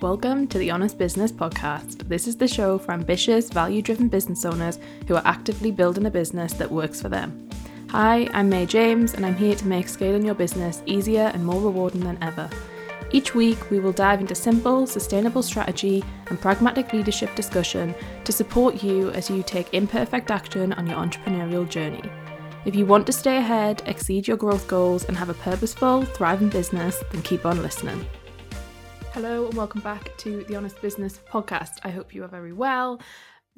[0.00, 2.08] Welcome to the Honest Business Podcast.
[2.08, 6.10] This is the show for ambitious, value driven business owners who are actively building a
[6.10, 7.50] business that works for them.
[7.90, 11.60] Hi, I'm May James, and I'm here to make scaling your business easier and more
[11.60, 12.48] rewarding than ever.
[13.10, 17.94] Each week, we will dive into simple, sustainable strategy and pragmatic leadership discussion
[18.24, 22.10] to support you as you take imperfect action on your entrepreneurial journey.
[22.64, 26.48] If you want to stay ahead, exceed your growth goals, and have a purposeful, thriving
[26.48, 28.06] business, then keep on listening.
[29.12, 31.80] Hello, and welcome back to the Honest Business Podcast.
[31.82, 33.00] I hope you are very well.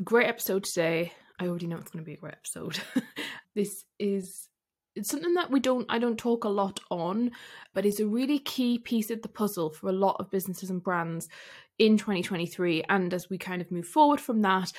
[0.03, 1.13] Great episode today.
[1.39, 2.81] I already know it's going to be a great episode.
[3.55, 4.49] this is
[4.97, 7.33] it's something that we don't I don't talk a lot on,
[7.75, 10.83] but it's a really key piece of the puzzle for a lot of businesses and
[10.83, 11.29] brands
[11.79, 14.73] in 2023 and as we kind of move forward from that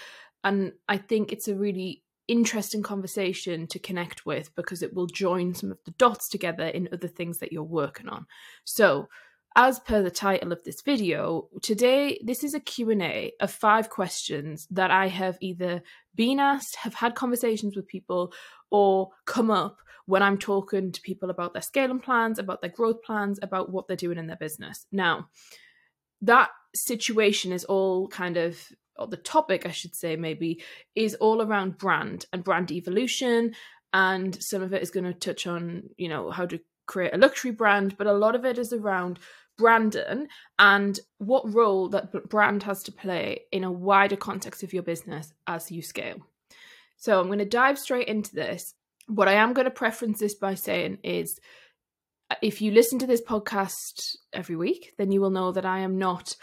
[0.44, 5.54] and I think it's a really interesting conversation to connect with because it will join
[5.54, 8.26] some of the dots together in other things that you're working on.
[8.64, 9.08] So,
[9.56, 14.68] as per the title of this video, today this is a Q&A of five questions
[14.72, 15.84] that I have either
[16.16, 18.34] been asked, have had conversations with people
[18.72, 23.04] or come up when I'm talking to people about their scaling plans, about their growth
[23.04, 24.86] plans, about what they're doing in their business.
[24.92, 25.30] Now,
[26.22, 28.60] that situation is all kind of
[28.98, 30.62] or the topic I should say maybe
[30.96, 33.54] is all around brand and brand evolution
[33.92, 37.18] and some of it is going to touch on, you know, how to create a
[37.18, 39.20] luxury brand, but a lot of it is around
[39.58, 44.84] Brandon and what role that brand has to play in a wider context of your
[44.84, 46.18] business as you scale.
[46.98, 48.74] So I'm going to dive straight into this.
[49.08, 51.40] What I am going to preference this by saying is
[52.30, 55.80] uh, if you listen to this podcast every week, then you will know that I
[55.80, 56.36] am not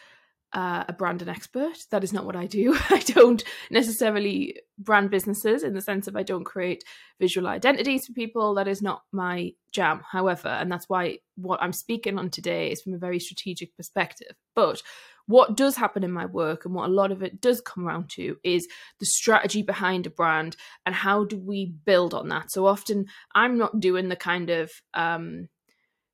[0.53, 1.79] uh, a brand and expert.
[1.91, 2.77] That is not what I do.
[2.91, 6.85] I don't necessarily brand businesses in the sense of I don't create
[7.21, 8.55] visual identities for people.
[8.55, 10.49] That is not my jam, however.
[10.49, 14.35] And that's why what I'm speaking on today is from a very strategic perspective.
[14.57, 14.83] But
[15.27, 18.11] what does happen in my work and what a lot of it does come around
[18.11, 18.67] to is
[18.99, 22.51] the strategy behind a brand and how do we build on that.
[22.51, 25.49] So often I'm not doing the kind of um,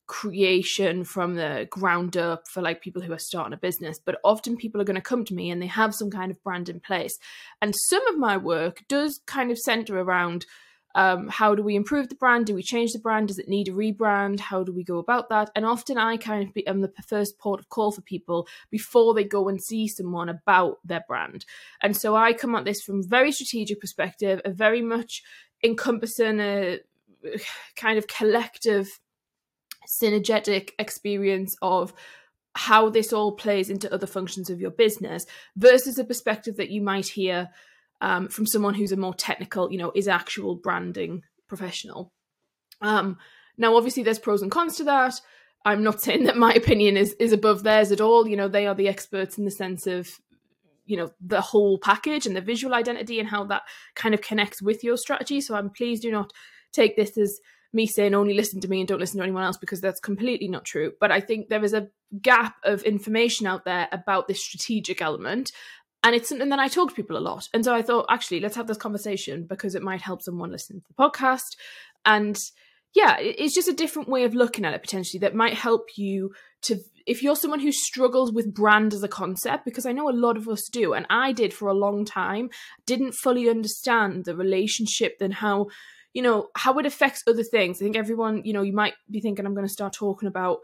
[0.06, 4.56] creation from the ground up for like people who are starting a business but often
[4.56, 6.81] people are going to come to me and they have some kind of brand in
[6.81, 7.19] place.
[7.61, 10.47] And some of my work does kind of center around
[10.97, 12.47] um, how do we improve the brand?
[12.47, 13.28] Do we change the brand?
[13.28, 14.41] Does it need a rebrand?
[14.41, 15.50] How do we go about that?
[15.55, 19.25] And often i kind of am the first port of call for people before they
[19.25, 21.44] go and see someone about their brand.
[21.83, 25.23] And so i come at this from very strategic perspective a very much
[25.62, 26.81] encompassing a
[27.77, 28.88] kind of collective
[29.87, 31.93] synergetic experience of
[32.55, 35.27] how this all plays into other functions of your business
[35.57, 37.51] versus a perspective that you might hear
[38.01, 42.13] um, from someone who's a more technical, you know, is actual branding professional.
[42.81, 43.19] Um,
[43.59, 45.21] now, obviously, there's pros and cons to that.
[45.65, 48.27] I'm not saying that my opinion is is above theirs at all.
[48.27, 50.09] You know, they are the experts in the sense of
[50.87, 53.63] you know the whole package and the visual identity and how that
[53.95, 55.41] kind of connects with your strategy.
[55.41, 56.33] So I'm please do not
[56.73, 57.41] take this as
[57.76, 60.48] me saying only listen to me and don't listen to anyone else because that's completely
[60.48, 60.92] not true.
[60.98, 61.88] But I think there is a
[62.20, 65.53] gap of information out there about this strategic element.
[66.03, 67.48] And it's something that I talk to people a lot.
[67.53, 70.81] And so I thought, actually, let's have this conversation because it might help someone listen
[70.81, 71.56] to the podcast.
[72.04, 72.38] And
[72.94, 76.32] yeah, it's just a different way of looking at it potentially that might help you
[76.62, 80.12] to, if you're someone who struggles with brand as a concept, because I know a
[80.12, 82.48] lot of us do, and I did for a long time,
[82.87, 85.66] didn't fully understand the relationship and how
[86.16, 87.77] you know, how it affects other things.
[87.77, 90.60] I think everyone, you know, you might be thinking, I'm going to start talking about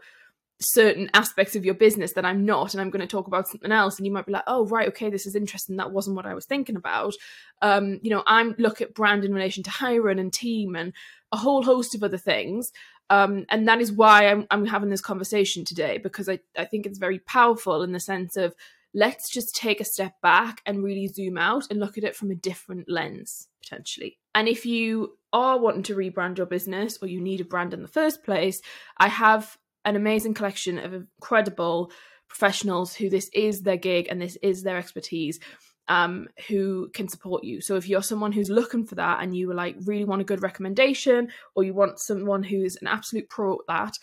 [0.59, 3.71] certain aspects of your business that I'm not, and I'm going to talk about something
[3.71, 3.99] else.
[3.99, 5.75] And you might be like, oh, right, okay, this is interesting.
[5.75, 7.13] That wasn't what I was thinking about.
[7.61, 10.91] Um, you know, I'm look at brand in relation to hiring and team and
[11.31, 12.71] a whole host of other things.
[13.11, 16.87] Um, and that is why I'm, I'm having this conversation today because I, I think
[16.87, 18.55] it's very powerful in the sense of
[18.95, 22.31] let's just take a step back and really zoom out and look at it from
[22.31, 24.17] a different lens potentially.
[24.35, 27.81] And if you are wanting to rebrand your business or you need a brand in
[27.81, 28.61] the first place,
[28.97, 31.91] I have an amazing collection of incredible
[32.27, 35.39] professionals who this is their gig and this is their expertise
[35.87, 37.61] um, who can support you.
[37.61, 40.41] So if you're someone who's looking for that and you like really want a good
[40.41, 43.93] recommendation or you want someone who's an absolute pro at that,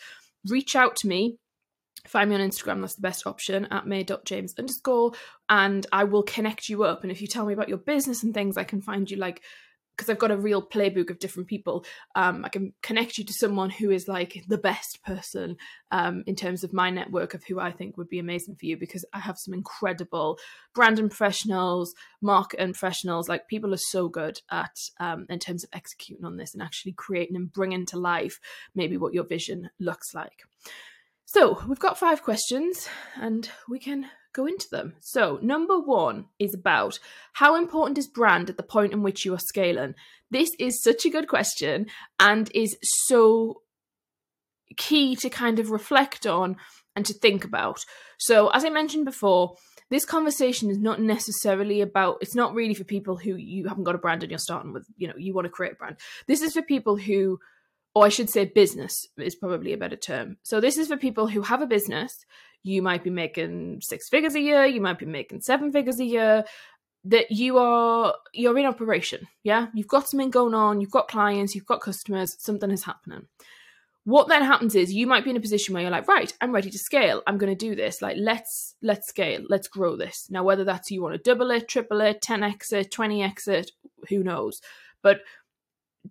[0.47, 1.37] reach out to me
[2.07, 2.81] find me on Instagram.
[2.81, 5.11] That's the best option at may.james underscore.
[5.49, 7.03] And I will connect you up.
[7.03, 9.41] And if you tell me about your business and things, I can find you like,
[9.95, 11.85] because I've got a real playbook of different people.
[12.15, 15.57] Um, I can connect you to someone who is like the best person
[15.91, 18.77] um, in terms of my network of who I think would be amazing for you
[18.77, 20.39] because I have some incredible
[20.73, 23.29] branding professionals, marketing professionals.
[23.29, 26.93] Like people are so good at um, in terms of executing on this and actually
[26.93, 28.39] creating and bringing to life
[28.75, 30.43] maybe what your vision looks like.
[31.25, 34.93] So we've got five questions and we can go into them.
[34.99, 36.99] So, number one is about
[37.33, 39.95] how important is brand at the point in which you are scaling?
[40.29, 41.87] This is such a good question
[42.19, 43.61] and is so
[44.77, 46.57] key to kind of reflect on
[46.95, 47.85] and to think about.
[48.17, 49.55] So, as I mentioned before,
[49.89, 53.95] this conversation is not necessarily about it's not really for people who you haven't got
[53.95, 55.97] a brand and you're starting with, you know, you want to create a brand.
[56.27, 57.39] This is for people who
[57.93, 60.37] or I should say business is probably a better term.
[60.43, 62.25] So this is for people who have a business.
[62.63, 66.05] You might be making six figures a year, you might be making seven figures a
[66.05, 66.43] year,
[67.05, 69.27] that you are you're in operation.
[69.43, 69.67] Yeah.
[69.73, 73.27] You've got something going on, you've got clients, you've got customers, something is happening
[74.03, 76.51] what then happens is you might be in a position where you're like right i'm
[76.51, 80.27] ready to scale i'm going to do this like let's let's scale let's grow this
[80.29, 83.71] now whether that's you want to double it triple it ten exit, twenty exit,
[84.09, 84.61] who knows
[85.03, 85.19] but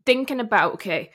[0.07, 1.11] thinking about okay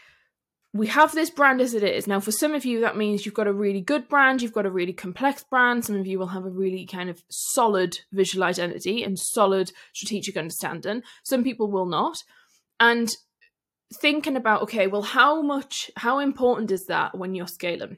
[0.75, 2.06] we have this brand as it is.
[2.06, 4.66] Now for some of you that means you've got a really good brand you've got
[4.66, 5.86] a really complex brand.
[5.86, 10.36] Some of you will have a really kind of solid visual identity and solid strategic
[10.36, 11.01] understanding.
[11.24, 12.18] Some people will not.
[12.77, 13.10] And
[14.01, 17.98] thinking about okay well how much how important is that when you're scaling?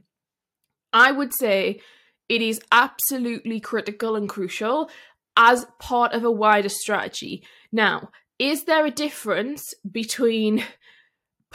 [0.94, 1.82] I would say
[2.30, 4.92] it is absolutely critical and crucial
[5.36, 7.44] as part of a wider strategy.
[7.72, 10.64] Now is there a difference between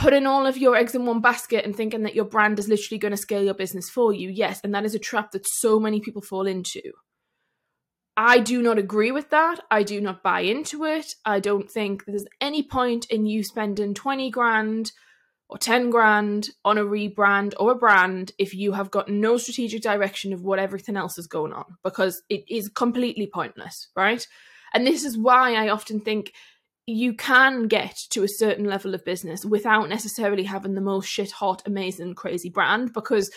[0.02, 2.98] putting all of your eggs in one basket and thinking that your brand is literally
[2.98, 5.78] going to scale your business for you yes and that is a trap that so
[5.78, 6.80] many people fall into
[8.16, 9.60] I do not agree with that.
[9.70, 11.14] I do not buy into it.
[11.24, 14.92] I don't think there's any point in you spending 20 grand
[15.48, 19.82] or 10 grand on a rebrand or a brand if you have got no strategic
[19.82, 24.26] direction of what everything else is going on because it is completely pointless, right?
[24.74, 26.32] And this is why I often think
[26.86, 31.30] you can get to a certain level of business without necessarily having the most shit
[31.30, 33.30] hot, amazing, crazy brand because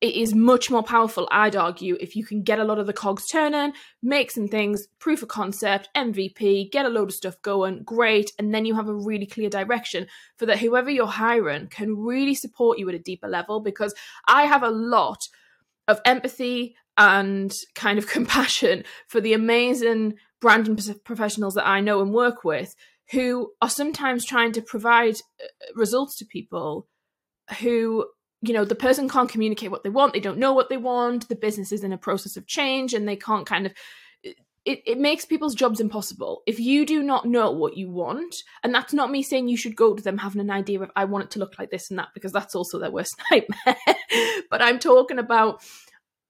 [0.00, 2.92] it is much more powerful, I'd argue, if you can get a lot of the
[2.92, 7.82] cogs turning, make some things, proof of concept, MVP, get a load of stuff going,
[7.82, 11.96] great, and then you have a really clear direction for that whoever you're hiring can
[11.96, 13.58] really support you at a deeper level.
[13.58, 13.92] Because
[14.28, 15.18] I have a lot
[15.88, 22.12] of empathy and kind of compassion for the amazing branding professionals that I know and
[22.12, 22.74] work with
[23.10, 26.86] who are sometimes trying to provide uh, results to people
[27.60, 28.06] who
[28.42, 31.28] you know the person can't communicate what they want they don't know what they want
[31.28, 33.72] the business is in a process of change and they can't kind of
[34.68, 36.42] it, it makes people's jobs impossible.
[36.46, 39.74] If you do not know what you want and that's not me saying you should
[39.74, 41.98] go to them having an idea of i want it to look like this and
[41.98, 43.76] that because that's also their worst nightmare
[44.50, 45.62] but i'm talking about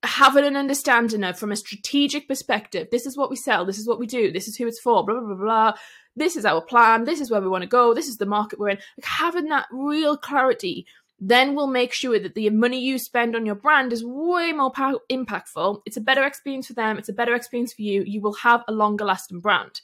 [0.04, 3.86] having an understanding of from a strategic perspective this is what we sell this is
[3.88, 5.72] what we do this is who it's for blah blah blah blah
[6.14, 8.58] this is our plan this is where we want to go this is the market
[8.58, 10.86] we're in like having that real clarity
[11.20, 14.70] then we'll make sure that the money you spend on your brand is way more
[14.70, 15.82] pow- impactful.
[15.84, 18.04] It's a better experience for them, it's a better experience for you.
[18.06, 19.80] You will have a longer lasting brand.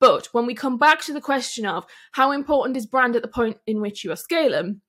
[0.00, 3.28] But when we come back to the question of how important is brand at the
[3.28, 4.80] point in which you are scaling,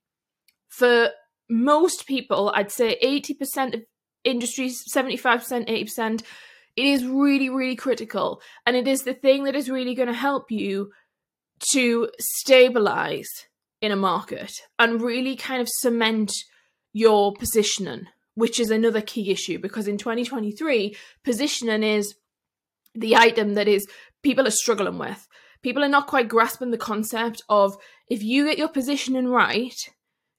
[0.69, 1.09] for
[1.49, 3.81] most people, I'd say 80% of
[4.23, 6.23] industries, 75%, 80%,
[6.75, 8.41] it is really, really critical.
[8.65, 10.91] And it is the thing that is really going to help you
[11.71, 13.29] to stabilize
[13.81, 16.31] in a market and really kind of cement
[16.93, 22.15] your positioning, which is another key issue because in 2023, positioning is
[22.95, 23.85] the item that is
[24.23, 25.27] people are struggling with.
[25.61, 27.77] People are not quite grasping the concept of
[28.09, 29.75] if you get your positioning right,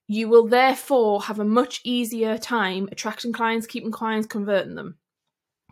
[0.07, 4.99] you will therefore have a much easier time attracting clients, keeping clients, converting them,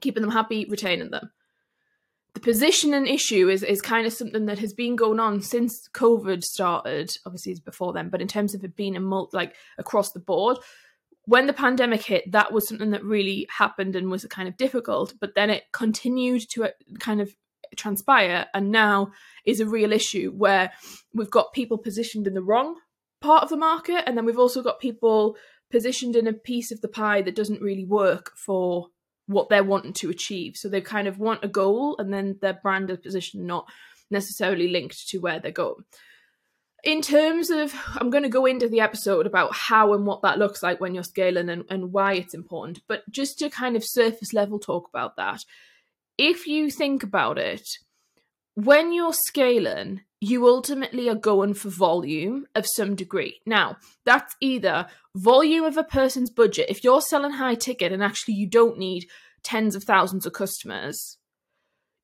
[0.01, 1.31] keeping them happy, retaining them
[2.35, 6.43] the positioning issue is is kind of something that has been going on since COVID
[6.43, 7.11] started.
[7.27, 10.21] Obviously, it's before then, but in terms of it being a multi, like across the
[10.21, 10.59] board,
[11.25, 15.15] when the pandemic hit, that was something that really happened and was kind of difficult.
[15.21, 17.35] But then it continued to uh, kind of
[17.77, 19.13] transpire, and now
[19.45, 20.73] is a real issue where
[21.13, 22.77] we've got people positioned in the wrong
[23.23, 25.37] part of the market, and then we've also got people
[25.71, 28.89] positioned in a piece of the pie that doesn't really work for
[29.27, 30.57] what they're wanting to achieve.
[30.57, 33.67] So they kind of want a goal and then their brand is position not
[34.11, 35.85] necessarily linked to where they're going.
[36.85, 40.39] In terms of, I'm going to go into the episode about how and what that
[40.39, 43.85] looks like when you're scaling and, and why it's important, but just to kind of
[43.85, 45.45] surface level talk about that.
[46.19, 47.67] If you think about it,
[48.55, 53.41] when you're scaling, you ultimately are going for volume of some degree.
[53.45, 54.87] Now, that's either
[55.17, 56.67] volume of a person's budget.
[56.69, 59.07] If you're selling high ticket and actually you don't need
[59.43, 61.19] tens of thousands of customers,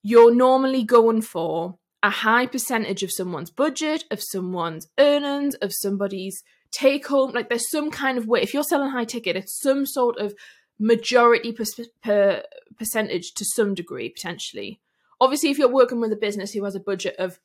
[0.02, 6.42] you're normally going for a high percentage of someone's budget, of someone's earnings, of somebody's
[6.72, 7.30] take home.
[7.30, 8.42] Like there's some kind of way.
[8.42, 10.34] If you're selling high ticket, it's some sort of
[10.76, 11.64] majority per,
[12.02, 12.42] per
[12.76, 14.80] percentage to some degree, potentially.
[15.20, 17.38] Obviously, if you're working with a business who has a budget of,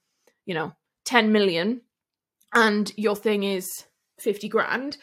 [0.46, 0.74] you know,
[1.06, 1.82] 10 million
[2.54, 3.86] and your thing is
[4.20, 4.98] 50 grand,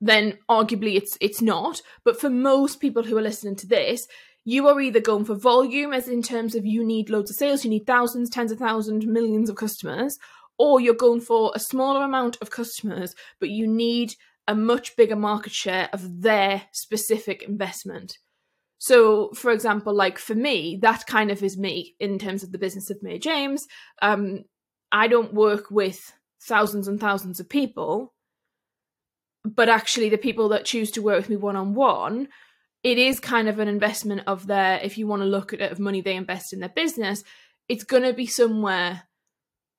[0.00, 1.80] then arguably it's it's not.
[2.04, 4.06] But for most people who are listening to this,
[4.44, 7.64] you are either going for volume, as in terms of you need loads of sales,
[7.64, 10.18] you need thousands, tens of thousands, millions of customers,
[10.58, 14.14] or you're going for a smaller amount of customers, but you need
[14.48, 18.18] a much bigger market share of their specific investment.
[18.78, 22.58] So, for example, like for me, that kind of is me in terms of the
[22.58, 23.66] business of May James.
[24.02, 24.44] Um,
[24.92, 26.12] I don't work with
[26.42, 28.14] thousands and thousands of people,
[29.44, 32.28] but actually, the people that choose to work with me one on one,
[32.82, 35.72] it is kind of an investment of their, if you want to look at it,
[35.72, 37.22] of money they invest in their business,
[37.68, 39.02] it's going to be somewhere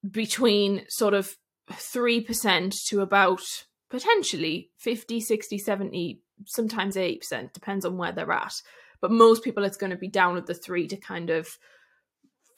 [0.10, 1.36] between sort of
[1.72, 3.42] 3% to about
[3.90, 8.54] potentially 50, 60, 70, sometimes 8%, depends on where they're at.
[9.02, 11.48] But most people, it's going to be down at the 3 to kind of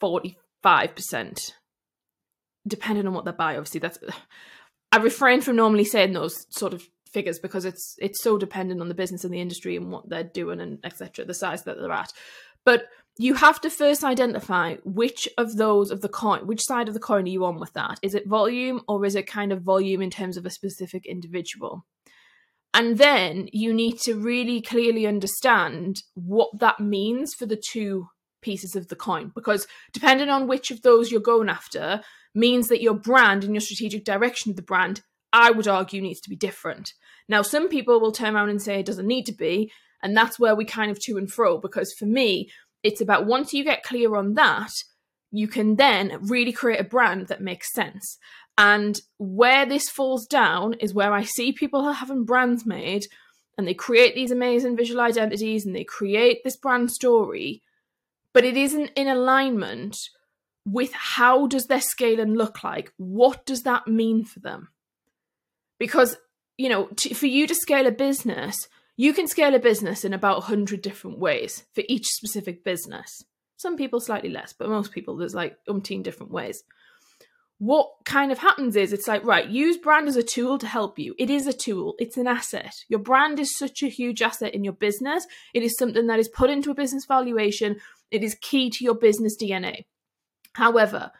[0.02, 1.52] 45%,
[2.66, 3.56] depending on what they buy.
[3.56, 3.98] Obviously, that's.
[4.92, 8.88] I refrain from normally saying those sort of figures because it's it's so dependent on
[8.88, 11.24] the business and the industry and what they're doing and etc.
[11.24, 12.12] The size that they're at,
[12.64, 12.88] but
[13.18, 17.00] you have to first identify which of those of the coin, which side of the
[17.00, 17.98] coin are you on with that?
[18.02, 21.84] Is it volume or is it kind of volume in terms of a specific individual?
[22.72, 28.08] And then you need to really clearly understand what that means for the two
[28.40, 29.32] pieces of the coin.
[29.34, 32.00] Because depending on which of those you're going after,
[32.34, 36.20] means that your brand and your strategic direction of the brand, I would argue, needs
[36.20, 36.92] to be different.
[37.28, 39.70] Now, some people will turn around and say it doesn't need to be.
[40.02, 41.58] And that's where we kind of to and fro.
[41.58, 42.50] Because for me,
[42.82, 44.72] it's about once you get clear on that,
[45.30, 48.18] you can then really create a brand that makes sense.
[48.58, 53.06] And where this falls down is where I see people having brands made
[53.56, 57.62] and they create these amazing visual identities and they create this brand story,
[58.32, 59.96] but it isn't in alignment
[60.64, 62.92] with how does their scaling look like?
[62.96, 64.68] What does that mean for them?
[65.78, 66.16] Because,
[66.58, 70.12] you know, to, for you to scale a business, you can scale a business in
[70.12, 73.24] about 100 different ways for each specific business.
[73.56, 76.62] Some people slightly less, but most people there's like umpteen different ways.
[77.58, 80.98] What kind of happens is it's like, right, use brand as a tool to help
[80.98, 81.14] you.
[81.18, 82.74] It is a tool, it's an asset.
[82.88, 85.26] Your brand is such a huge asset in your business.
[85.52, 87.76] It is something that is put into a business valuation,
[88.10, 89.84] it is key to your business DNA.
[90.54, 91.12] However,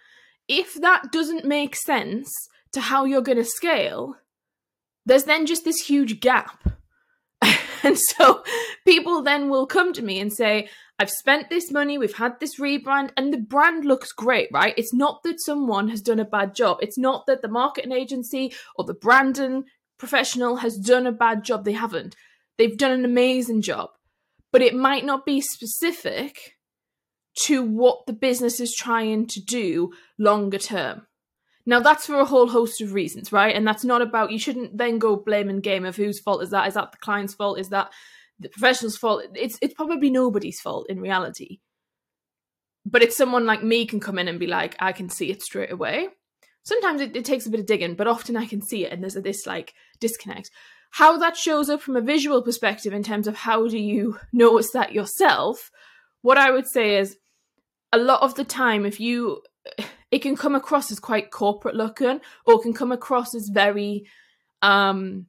[0.49, 2.33] if that doesn't make sense
[2.73, 4.17] to how you're going to scale,
[5.07, 6.63] there's then just this huge gap
[7.83, 8.43] And so
[8.87, 10.69] people then will come to me and say,
[10.99, 14.75] I've spent this money, we've had this rebrand, and the brand looks great, right?
[14.77, 16.79] It's not that someone has done a bad job.
[16.83, 19.65] It's not that the marketing agency or the branding
[19.99, 21.65] professional has done a bad job.
[21.65, 22.17] They haven't.
[22.59, 23.91] They've done an amazing job.
[24.53, 26.57] But it might not be specific
[27.47, 31.07] to what the business is trying to do longer term.
[31.67, 33.55] Now that's for a whole host of reasons, right?
[33.55, 36.67] And that's not about you shouldn't then go blaming game of whose fault is that?
[36.69, 37.59] Is that the client's fault?
[37.59, 37.91] Is that
[38.39, 39.23] the professional's fault?
[39.35, 41.61] It's it's probably nobody's fault in reality.
[42.87, 45.43] But it's someone like me can come in and be like, I can see it
[45.43, 46.09] straight away.
[46.63, 49.03] Sometimes it, it takes a bit of digging, but often I can see it and
[49.03, 50.51] there's a, this like disconnect.
[50.93, 54.73] How that shows up from a visual perspective in terms of how do you notice
[54.73, 55.71] that yourself,
[56.23, 57.17] what I would say is
[57.93, 59.43] a lot of the time if you
[60.11, 64.07] it can come across as quite corporate looking or can come across as very
[64.63, 65.27] um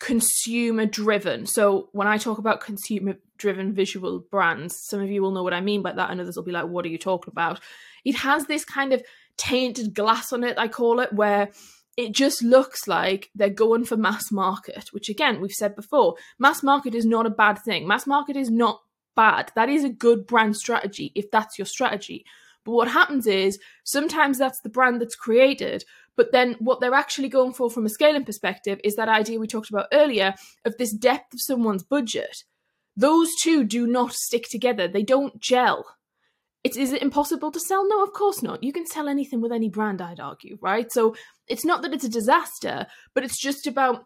[0.00, 1.46] consumer driven.
[1.46, 5.54] So when i talk about consumer driven visual brands some of you will know what
[5.54, 7.60] i mean by that and others will be like what are you talking about?
[8.04, 9.02] It has this kind of
[9.36, 11.48] tainted glass on it i call it where
[11.96, 16.62] it just looks like they're going for mass market which again we've said before mass
[16.62, 17.86] market is not a bad thing.
[17.86, 18.82] Mass market is not
[19.22, 22.24] bad that is a good brand strategy if that's your strategy
[22.68, 27.30] but what happens is sometimes that's the brand that's created, but then what they're actually
[27.30, 30.34] going for from a scaling perspective is that idea we talked about earlier
[30.66, 32.44] of this depth of someone's budget.
[32.94, 35.86] Those two do not stick together, they don't gel.
[36.62, 37.88] It, is it impossible to sell?
[37.88, 38.62] No, of course not.
[38.62, 40.92] You can sell anything with any brand, I'd argue, right?
[40.92, 44.04] So it's not that it's a disaster, but it's just about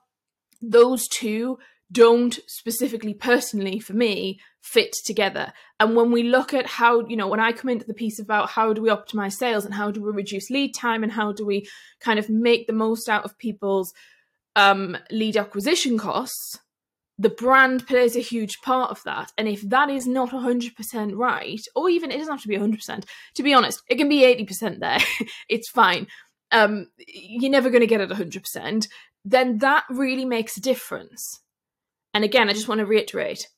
[0.60, 1.58] those two
[1.90, 5.52] don't specifically personally for me fit together.
[5.78, 8.50] And when we look at how you know when i come into the piece about
[8.50, 11.44] how do we optimize sales and how do we reduce lead time and how do
[11.44, 11.68] we
[12.00, 13.92] kind of make the most out of people's
[14.54, 16.58] um, lead acquisition costs
[17.18, 19.32] the brand plays a huge part of that.
[19.38, 23.04] And if that is not 100% right or even it doesn't have to be 100%
[23.34, 24.98] to be honest it can be 80% there.
[25.48, 26.06] It's fine.
[26.50, 28.88] Um, you're never going to get it 100%
[29.24, 31.40] then that really makes a difference.
[32.14, 33.48] And again, I just want to reiterate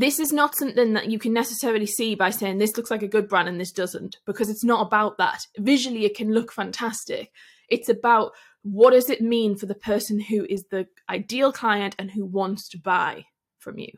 [0.00, 3.08] this is not something that you can necessarily see by saying this looks like a
[3.08, 5.46] good brand and this doesn't, because it's not about that.
[5.58, 7.30] Visually, it can look fantastic.
[7.68, 12.10] It's about what does it mean for the person who is the ideal client and
[12.10, 13.26] who wants to buy
[13.58, 13.92] from you.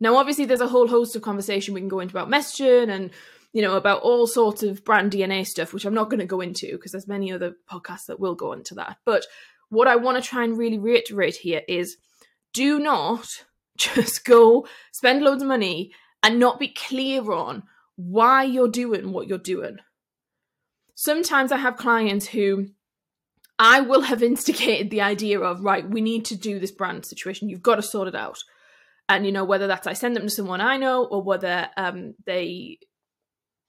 [0.00, 3.10] Now, obviously, there's a whole host of conversation we can go into about messaging and
[3.52, 6.40] you know about all sorts of brand DNA stuff, which I'm not going to go
[6.40, 8.96] into because there's many other podcasts that will go into that.
[9.04, 9.26] But
[9.68, 11.96] what I want to try and really reiterate here is
[12.52, 13.28] do not
[13.94, 17.62] just go spend loads of money and not be clear on
[17.96, 19.78] why you're doing what you're doing.
[20.94, 22.68] Sometimes I have clients who
[23.58, 27.48] I will have instigated the idea of, right, we need to do this brand situation.
[27.48, 28.38] You've got to sort it out.
[29.08, 32.14] And, you know, whether that's I send them to someone I know or whether um,
[32.26, 32.78] they,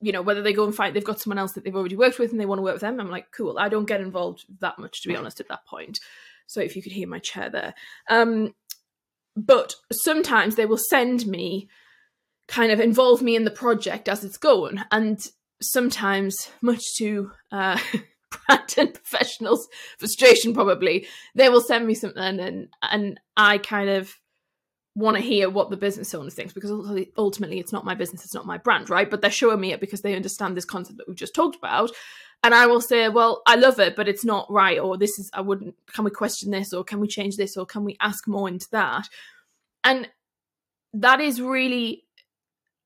[0.02, 2.20] you know, whether they go and find, they've got someone else that they've already worked
[2.20, 3.00] with and they want to work with them.
[3.00, 3.58] I'm like, cool.
[3.58, 6.00] I don't get involved that much, to be honest, at that point.
[6.48, 7.74] So if you could hear my chair there.
[8.10, 8.54] Um,
[9.36, 11.70] but sometimes they will send me
[12.48, 15.28] kind of involve me in the project as it's going and
[15.62, 17.80] sometimes much to uh
[18.78, 24.14] and professionals frustration probably they will send me something and and i kind of
[24.96, 26.72] want to hear what the business owner thinks because
[27.18, 29.80] ultimately it's not my business it's not my brand right but they're showing me it
[29.80, 31.92] because they understand this concept that we've just talked about
[32.44, 35.30] and I will say, well, I love it, but it's not right, or this is,
[35.34, 38.28] I wouldn't, can we question this, or can we change this, or can we ask
[38.28, 39.08] more into that?
[39.84, 40.10] And
[40.94, 42.04] that is really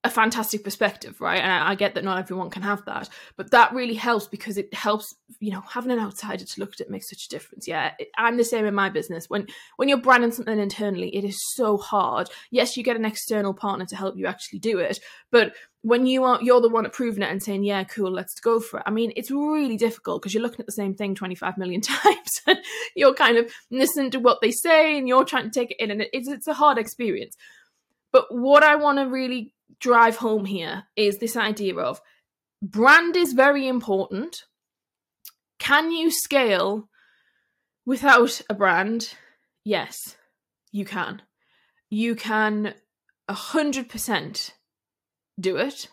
[0.06, 1.42] a fantastic perspective, right?
[1.42, 4.58] And I, I, get that not everyone can have that, but that really helps because
[4.58, 7.68] it helps, you know, having an outsider to look at it makes such a difference.
[7.68, 9.30] Yeah, it, I'm the same in my business.
[9.30, 9.48] When
[9.78, 12.30] when you're branding something internally, it is so hard.
[12.52, 15.00] Yes, you get an external partner to help you actually do it,
[15.32, 18.60] but when you are you're the one approving it and saying, "Yeah, cool, let's go
[18.60, 21.58] for it." I mean, it's really difficult because you're looking at the same thing 25
[21.58, 22.60] million times, and
[22.96, 25.90] you're kind of listening to what they say, and you're trying to take it in,
[25.90, 27.36] and it's it's a hard experience.
[28.12, 32.02] But what I want to really drive home here is this idea of
[32.62, 34.44] brand is very important.
[35.60, 36.90] Can you scale
[37.86, 39.16] without a brand?
[39.64, 40.16] Yes,
[40.72, 41.22] you can.
[41.90, 42.74] You can
[43.30, 44.52] 100%
[45.40, 45.88] do it.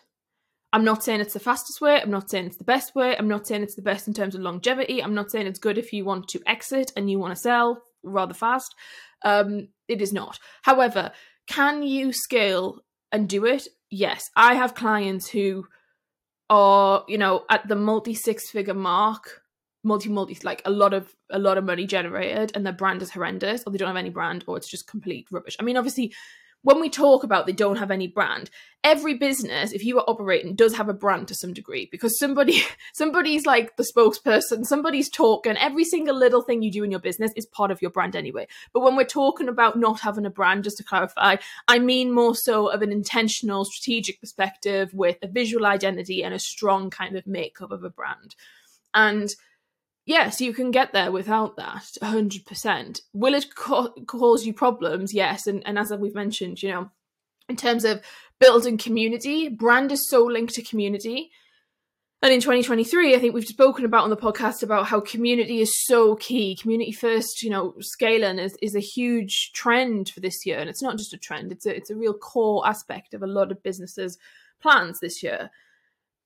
[0.71, 2.01] I'm not saying it's the fastest way.
[2.01, 3.15] I'm not saying it's the best way.
[3.15, 5.03] I'm not saying it's the best in terms of longevity.
[5.03, 7.83] I'm not saying it's good if you want to exit and you want to sell
[8.01, 8.73] rather fast.
[9.23, 10.39] Um, it is not.
[10.63, 11.11] However,
[11.47, 12.79] can you scale
[13.13, 15.67] and do it, yes, I have clients who
[16.49, 19.43] are, you know, at the multi six figure mark,
[19.83, 23.11] multi multi like a lot of a lot of money generated and their brand is
[23.11, 25.55] horrendous or they don't have any brand or it's just complete rubbish.
[25.59, 26.13] I mean, obviously
[26.63, 28.49] when we talk about they don't have any brand,
[28.83, 32.63] every business, if you are operating, does have a brand to some degree because somebody
[32.93, 35.57] somebody's like the spokesperson, somebody's talking.
[35.57, 38.47] Every single little thing you do in your business is part of your brand anyway.
[38.73, 42.35] But when we're talking about not having a brand, just to clarify, I mean more
[42.35, 47.27] so of an intentional, strategic perspective with a visual identity and a strong kind of
[47.27, 48.35] makeup of a brand.
[48.93, 49.33] And
[50.05, 53.01] yes, you can get there without that, 100%.
[53.13, 55.13] Will it co- cause you problems?
[55.13, 55.47] Yes.
[55.47, 56.89] And, and as we've mentioned, you know,
[57.49, 58.01] in terms of
[58.39, 61.31] building community, brand is so linked to community.
[62.21, 65.73] And in 2023, I think we've spoken about on the podcast about how community is
[65.85, 66.55] so key.
[66.55, 70.59] Community first, you know, scaling is, is a huge trend for this year.
[70.59, 73.27] And it's not just a trend, it's a, it's a real core aspect of a
[73.27, 74.17] lot of businesses'
[74.61, 75.51] plans this year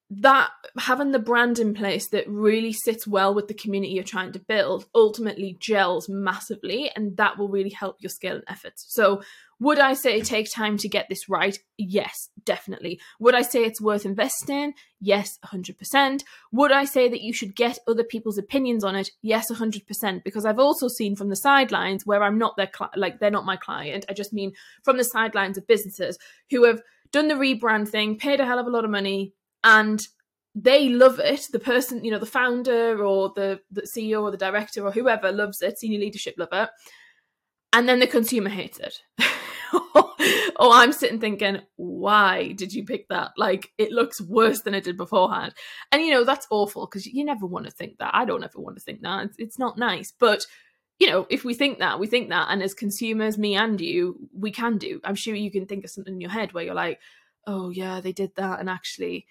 [0.09, 4.31] that having the brand in place that really sits well with the community you're trying
[4.31, 8.85] to build ultimately gels massively and that will really help your scale and efforts.
[8.87, 9.21] So
[9.59, 11.59] would i say take time to get this right?
[11.77, 13.01] Yes definitely.
[13.19, 14.73] Would i say it's worth investing?
[15.01, 19.09] Yes 100% would i say that you should get other people's opinions on it?
[19.21, 23.19] Yes 100% because i've also seen from the sidelines where i'm not their cli- like
[23.19, 26.17] they're not my client i just mean from the sidelines of businesses
[26.49, 30.07] who have done the rebrand thing paid a hell of a lot of money and
[30.55, 31.47] they love it.
[31.51, 35.31] The person you know the founder or the, the ceo or the director or whoever
[35.31, 36.69] loves it senior leadership love it.
[37.73, 39.01] And then the consumer hates it.
[40.59, 43.31] Or i'm sitting thinking why did you pick that?
[43.37, 45.53] Like it looks worse than it did beforehand.
[45.91, 48.11] And you know that's awful because you never want to think that.
[48.13, 49.25] I don't ever want to think that.
[49.25, 50.11] It's, it's not nice.
[50.17, 50.45] But
[50.99, 52.47] you know if we think that we think that.
[52.49, 54.99] And as consumers me and you we can do.
[55.03, 56.99] I'm sure you can think of something in your head where you're like
[57.45, 58.59] oh yeah they did that.
[58.59, 59.27] And actually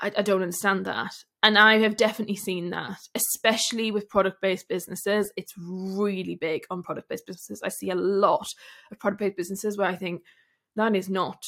[0.00, 1.12] I, I don't understand that.
[1.42, 5.32] And I have definitely seen that, especially with product based businesses.
[5.36, 7.62] It's really big on product based businesses.
[7.64, 8.48] I see a lot
[8.90, 10.22] of product based businesses where I think
[10.74, 11.42] that is not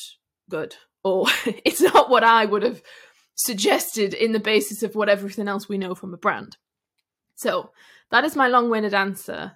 [0.48, 1.26] good or
[1.64, 2.82] it's not what I would have
[3.34, 6.56] suggested in the basis of what everything else we know from a brand.
[7.36, 7.70] So
[8.10, 9.52] that is my long winded answer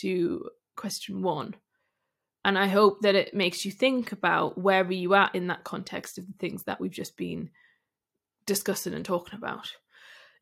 [0.00, 1.54] to question one.
[2.44, 5.64] And I hope that it makes you think about where are you at in that
[5.64, 7.50] context of the things that we've just been
[8.46, 9.72] discussing and talking about.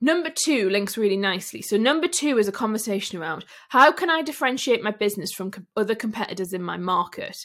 [0.00, 1.62] Number two links really nicely.
[1.62, 5.94] So, number two is a conversation around how can I differentiate my business from other
[5.94, 7.36] competitors in my market?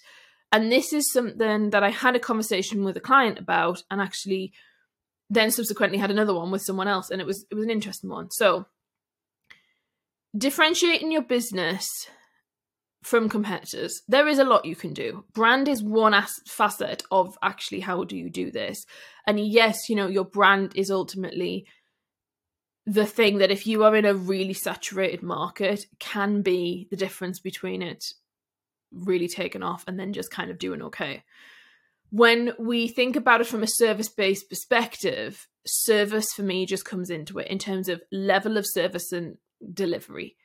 [0.52, 4.52] And this is something that I had a conversation with a client about, and actually
[5.30, 8.10] then subsequently had another one with someone else, and it was it was an interesting
[8.10, 8.32] one.
[8.32, 8.66] So,
[10.36, 11.88] differentiating your business
[13.02, 17.38] from competitors there is a lot you can do brand is one as- facet of
[17.42, 18.86] actually how do you do this
[19.26, 21.66] and yes you know your brand is ultimately
[22.86, 27.40] the thing that if you are in a really saturated market can be the difference
[27.40, 28.04] between it
[28.92, 31.24] really taking off and then just kind of doing okay.
[32.12, 37.10] When we think about it from a service based perspective, service for me just comes
[37.10, 39.38] into it in terms of level of service and
[39.74, 40.36] delivery.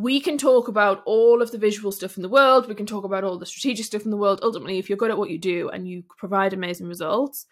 [0.00, 3.02] We can talk about all of the visual stuff in the world, we can talk
[3.02, 4.38] about all the strategic stuff in the world.
[4.44, 7.46] Ultimately, if you're good at what you do and you provide amazing results,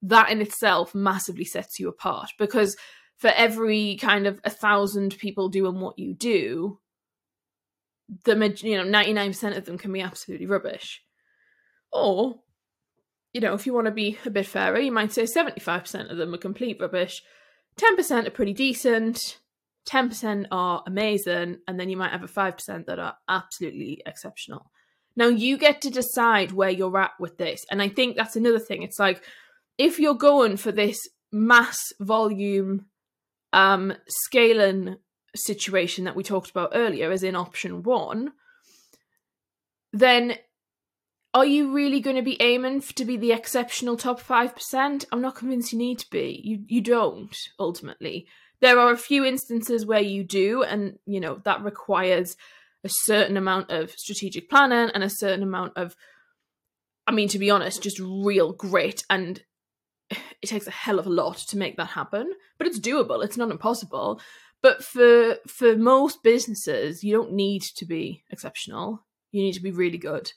[0.00, 2.74] that in itself massively sets you apart because
[3.18, 6.78] for every kind of a thousand people doing what you do,
[8.24, 11.02] the you know ninety nine percent of them can be absolutely rubbish.
[11.92, 12.40] Or,
[13.34, 15.82] you know, if you want to be a bit fairer, you might say seventy five
[15.82, 17.22] percent of them are complete rubbish,
[17.76, 19.38] ten percent are pretty decent,
[19.84, 24.02] ten percent are amazing, and then you might have a five percent that are absolutely
[24.06, 24.70] exceptional.
[25.16, 28.58] Now you get to decide where you're at with this, and I think that's another
[28.58, 28.82] thing.
[28.82, 29.22] It's like
[29.78, 30.98] if you're going for this
[31.32, 32.86] mass volume
[33.52, 34.96] um, scaling
[35.34, 38.32] situation that we talked about earlier, as in option one,
[39.92, 40.36] then
[41.32, 45.04] are you really going to be aiming to be the exceptional top 5%?
[45.12, 46.40] I'm not convinced you need to be.
[46.42, 48.26] You you don't ultimately.
[48.60, 52.36] There are a few instances where you do and you know that requires
[52.84, 55.96] a certain amount of strategic planning and a certain amount of
[57.06, 59.42] I mean to be honest just real grit and
[60.10, 63.24] it takes a hell of a lot to make that happen, but it's doable.
[63.24, 64.20] It's not impossible.
[64.62, 69.06] But for for most businesses, you don't need to be exceptional.
[69.32, 70.32] You need to be really good.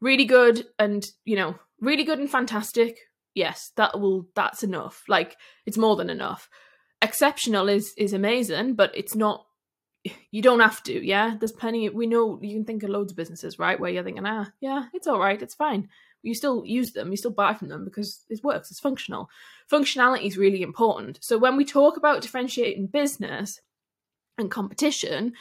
[0.00, 2.98] Really good and, you know, really good and fantastic.
[3.34, 5.04] Yes, that will that's enough.
[5.08, 6.50] Like it's more than enough.
[7.02, 9.46] Exceptional is is amazing, but it's not
[10.30, 11.36] you don't have to, yeah?
[11.38, 14.26] There's plenty we know you can think of loads of businesses, right, where you're thinking,
[14.26, 15.88] ah, yeah, it's all right, it's fine
[16.26, 19.30] you still use them, you still buy from them because it works, it's functional.
[19.70, 21.18] Functionality is really important.
[21.22, 23.60] So when we talk about differentiating business
[24.36, 25.34] and competition,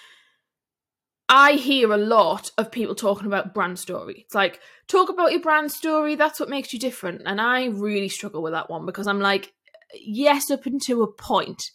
[1.27, 4.21] I hear a lot of people talking about brand story.
[4.25, 7.23] It's like, talk about your brand story, that's what makes you different.
[7.25, 9.53] And I really struggle with that one because I'm like,
[9.99, 11.71] yes, up until a point,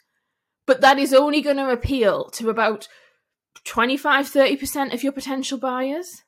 [0.66, 2.88] but that is only going to appeal to about
[3.64, 6.22] 25 30% of your potential buyers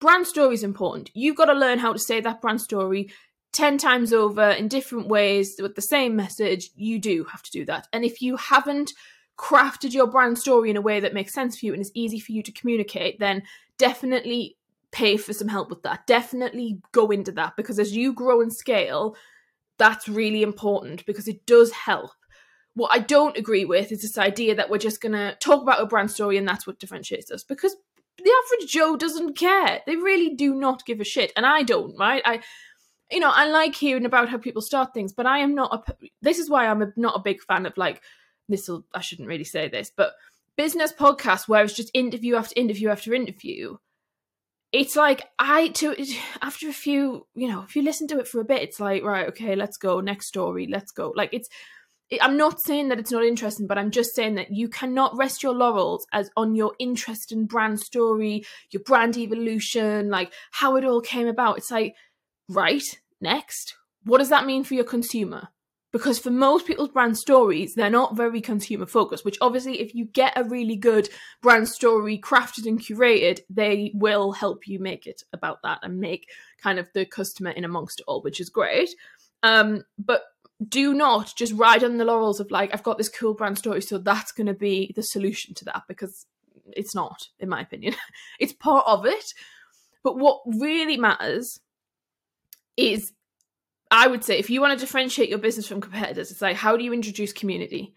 [0.00, 1.10] brand story is important.
[1.14, 3.10] You've got to learn how to say that brand story
[3.52, 6.70] 10 times over in different ways with the same message.
[6.74, 7.88] You do have to do that.
[7.92, 8.92] And if you haven't
[9.38, 12.18] crafted your brand story in a way that makes sense for you and is easy
[12.18, 13.42] for you to communicate, then
[13.78, 14.56] definitely
[14.92, 16.06] pay for some help with that.
[16.06, 19.16] Definitely go into that because as you grow and scale,
[19.78, 22.10] that's really important because it does help.
[22.74, 25.80] What I don't agree with is this idea that we're just going to talk about
[25.80, 27.74] a brand story and that's what differentiates us because
[28.18, 29.80] the average Joe doesn't care.
[29.86, 31.96] They really do not give a shit, and I don't.
[31.98, 32.22] Right?
[32.24, 32.40] I,
[33.10, 36.08] you know, I like hearing about how people start things, but I am not a.
[36.22, 38.02] This is why I'm a, not a big fan of like
[38.48, 38.70] this.
[38.94, 40.14] I shouldn't really say this, but
[40.56, 43.76] business podcasts where it's just interview after interview after interview.
[44.76, 45.96] It's like I to
[46.42, 49.02] after a few, you know, if you listen to it for a bit, it's like
[49.02, 51.12] right, okay, let's go next story, let's go.
[51.16, 51.48] Like it's
[52.20, 55.42] I'm not saying that it's not interesting, but I'm just saying that you cannot rest
[55.42, 60.84] your laurels as on your interest in brand story, your brand evolution, like how it
[60.84, 61.58] all came about.
[61.58, 61.94] It's like,
[62.48, 62.84] right,
[63.20, 63.74] next.
[64.04, 65.48] What does that mean for your consumer?
[65.92, 70.04] Because for most people's brand stories, they're not very consumer focused, which obviously, if you
[70.04, 71.08] get a really good
[71.40, 76.28] brand story crafted and curated, they will help you make it about that and make
[76.62, 78.90] kind of the customer in amongst it all, which is great.
[79.42, 80.24] Um, but
[80.66, 83.82] do not just ride on the laurels of like I've got this cool brand story,
[83.82, 86.26] so that's going to be the solution to that because
[86.72, 87.94] it's not, in my opinion.
[88.40, 89.34] it's part of it,
[90.02, 91.60] but what really matters
[92.76, 93.12] is,
[93.90, 96.76] I would say, if you want to differentiate your business from competitors, it's like how
[96.76, 97.94] do you introduce community?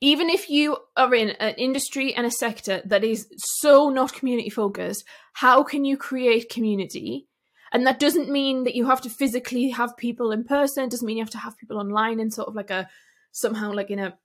[0.00, 4.50] Even if you are in an industry and a sector that is so not community
[4.50, 7.26] focused, how can you create community
[7.72, 11.04] and that doesn't mean that you have to physically have people in person it doesn't
[11.04, 12.88] mean you have to have people online in sort of like a
[13.32, 14.16] somehow like in a,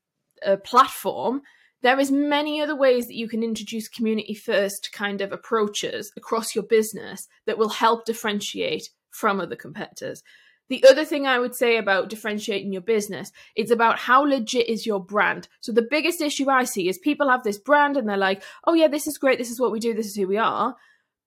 [0.45, 1.41] a platform
[1.81, 6.53] there is many other ways that you can introduce community first kind of approaches across
[6.53, 10.23] your business that will help differentiate from other competitors.
[10.71, 14.85] The other thing I would say about differentiating your business, it's about how legit is
[14.85, 15.49] your brand.
[15.59, 18.73] So the biggest issue I see is people have this brand and they're like, "Oh
[18.73, 19.37] yeah, this is great.
[19.37, 19.93] This is what we do.
[19.93, 20.77] This is who we are."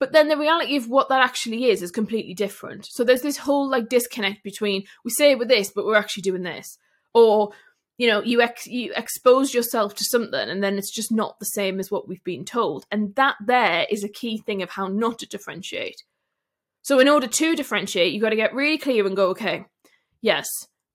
[0.01, 2.87] But then the reality of what that actually is is completely different.
[2.87, 6.43] So there's this whole like disconnect between we say we're this, but we're actually doing
[6.43, 6.79] this,
[7.13, 7.53] or
[7.99, 11.45] you know you ex- you expose yourself to something and then it's just not the
[11.45, 14.89] same as what we've been told and that there is a key thing of how
[14.89, 16.03] not to differentiate
[16.85, 19.65] so in order to differentiate you've got to get really clear and go okay
[20.21, 20.47] yes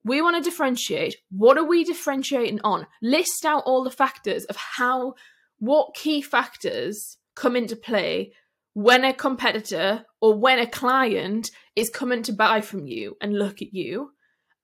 [0.04, 1.18] we want to differentiate.
[1.30, 2.88] What are we differentiating on?
[3.02, 5.16] List out all the factors of how
[5.60, 8.32] what key factors come into play
[8.74, 13.62] when a competitor or when a client is coming to buy from you and look
[13.62, 14.12] at you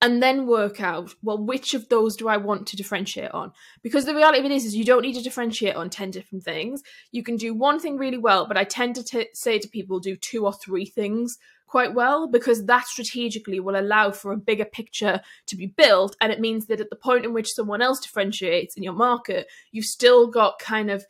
[0.05, 3.51] and then work out well which of those do i want to differentiate on?
[3.81, 6.43] Because the reality of it is is you don't need to differentiate on 10 different
[6.43, 6.83] things.
[7.11, 9.99] You can do one thing really well but i tend to t- say to people
[9.99, 14.65] do two or three things quite well because that strategically will allow for a bigger
[14.65, 17.99] picture to be built and it means that at the point in which someone else
[17.99, 21.03] differentiates in your market you've still got kind of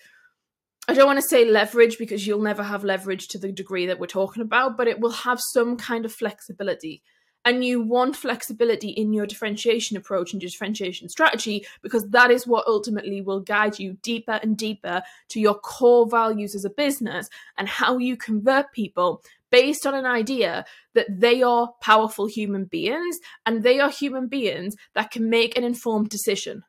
[0.87, 3.97] I don't want to say leverage because you'll never have leverage to the degree that
[3.99, 7.01] we're talking about, but it will have some kind of flexibility
[7.45, 12.47] and you want flexibility in your differentiation approach and your differentiation strategy because that is
[12.47, 17.29] what ultimately will guide you deeper and deeper to your core values as a business
[17.57, 23.19] and how you convert people based on an idea that they are powerful human beings
[23.45, 26.63] and they are human beings that can make an informed decision.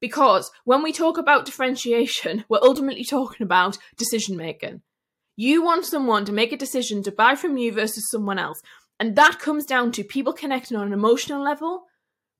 [0.00, 4.82] Because when we talk about differentiation, we're ultimately talking about decision making.
[5.36, 8.62] You want someone to make a decision to buy from you versus someone else.
[8.98, 11.84] And that comes down to people connecting on an emotional level,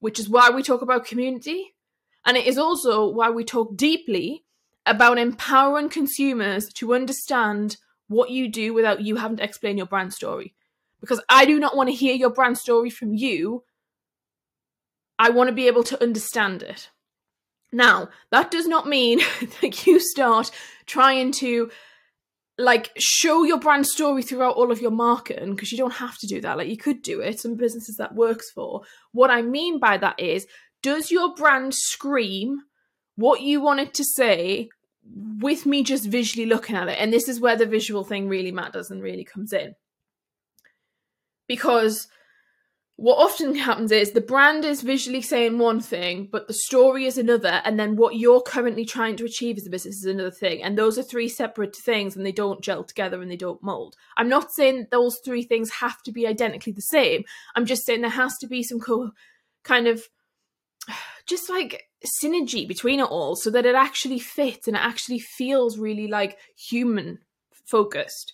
[0.01, 1.75] which is why we talk about community.
[2.25, 4.45] And it is also why we talk deeply
[4.87, 7.77] about empowering consumers to understand
[8.09, 10.55] what you do without you having to explain your brand story.
[11.01, 13.65] Because I do not want to hear your brand story from you.
[15.19, 16.91] I want to be able to understand it.
[17.73, 19.19] Now, that does not mean
[19.61, 20.51] that you start
[20.87, 21.71] trying to
[22.59, 26.27] like show your brand story throughout all of your marketing because you don't have to
[26.27, 26.57] do that.
[26.57, 28.83] Like you could do it some businesses that works for.
[29.13, 30.47] What i mean by that is
[30.83, 32.61] does your brand scream
[33.17, 34.69] what you want it to say
[35.03, 36.99] with me just visually looking at it?
[36.99, 39.75] And this is where the visual thing really matters and really comes in.
[41.49, 42.09] Because
[42.99, 47.19] what often happens is the brand is visually saying one thing, but the story is
[47.19, 50.63] another, and then what you're currently trying to achieve as a business is another thing.
[50.63, 53.97] And those are three separate things, and they don't gel together and they don't mold.
[54.17, 57.25] I'm not saying those three things have to be identically the same.
[57.55, 59.13] I'm just saying there has to be some co-
[59.63, 60.09] kind of
[61.27, 61.91] just like
[62.23, 66.39] synergy between it all so that it actually fits and it actually feels really like
[66.57, 67.19] human
[67.67, 68.33] focused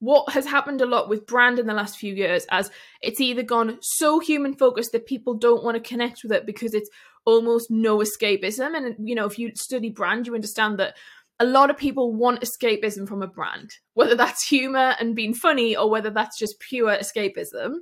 [0.00, 2.70] what has happened a lot with brand in the last few years as
[3.02, 6.74] it's either gone so human focused that people don't want to connect with it because
[6.74, 6.90] it's
[7.24, 8.74] almost no escapism.
[8.76, 10.96] And you know if you study brand you understand that
[11.38, 15.76] a lot of people want escapism from a brand whether that's humor and being funny
[15.76, 17.76] or whether that's just pure escapism.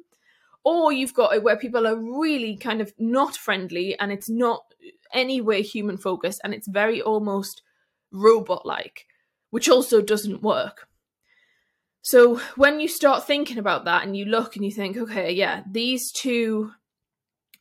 [0.64, 4.64] Or you've got it where people are really kind of not friendly and it's not
[5.14, 7.62] anywhere human focused and it's very almost
[8.11, 9.07] robot like
[9.50, 10.88] which also doesn't work
[12.09, 15.62] so when you start thinking about that and you look and you think, okay, yeah,
[15.71, 16.71] these two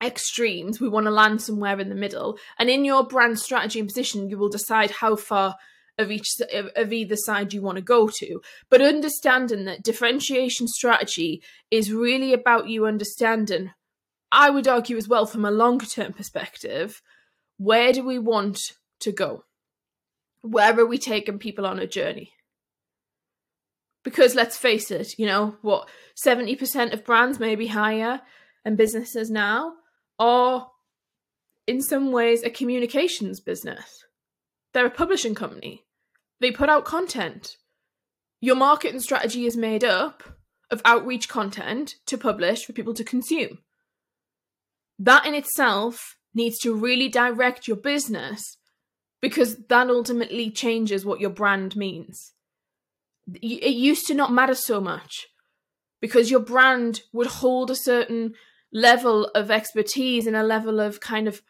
[0.02, 2.40] extremes, we want to land somewhere in the middle.
[2.58, 5.58] And in your brand strategy and position, you will decide how far
[5.98, 8.40] of each of either side you want to go to.
[8.70, 13.72] But understanding that differentiation strategy is really about you understanding,
[14.32, 17.02] I would argue as well from a longer term perspective,
[17.58, 18.62] where do we want
[19.02, 19.44] to go?
[20.40, 22.32] Where are we taking people on a journey?
[24.08, 28.22] Because let's face it, you know, what, 70% of brands, maybe higher,
[28.63, 29.74] and businesses now
[30.17, 30.70] are
[31.67, 34.06] in some ways a communications business.
[34.74, 35.84] They're a publishing company.
[36.39, 37.58] They put out content.
[38.39, 40.24] Your marketing strategy is made up
[40.72, 43.58] of outreach content to publish for people to consume.
[44.98, 48.56] That in itself needs to really direct your business
[49.22, 52.32] because that ultimately changes what your brand means
[53.34, 55.28] it used to not matter so much
[56.00, 58.34] because your brand would hold a certain
[58.72, 61.42] level of expertise and a level of kind of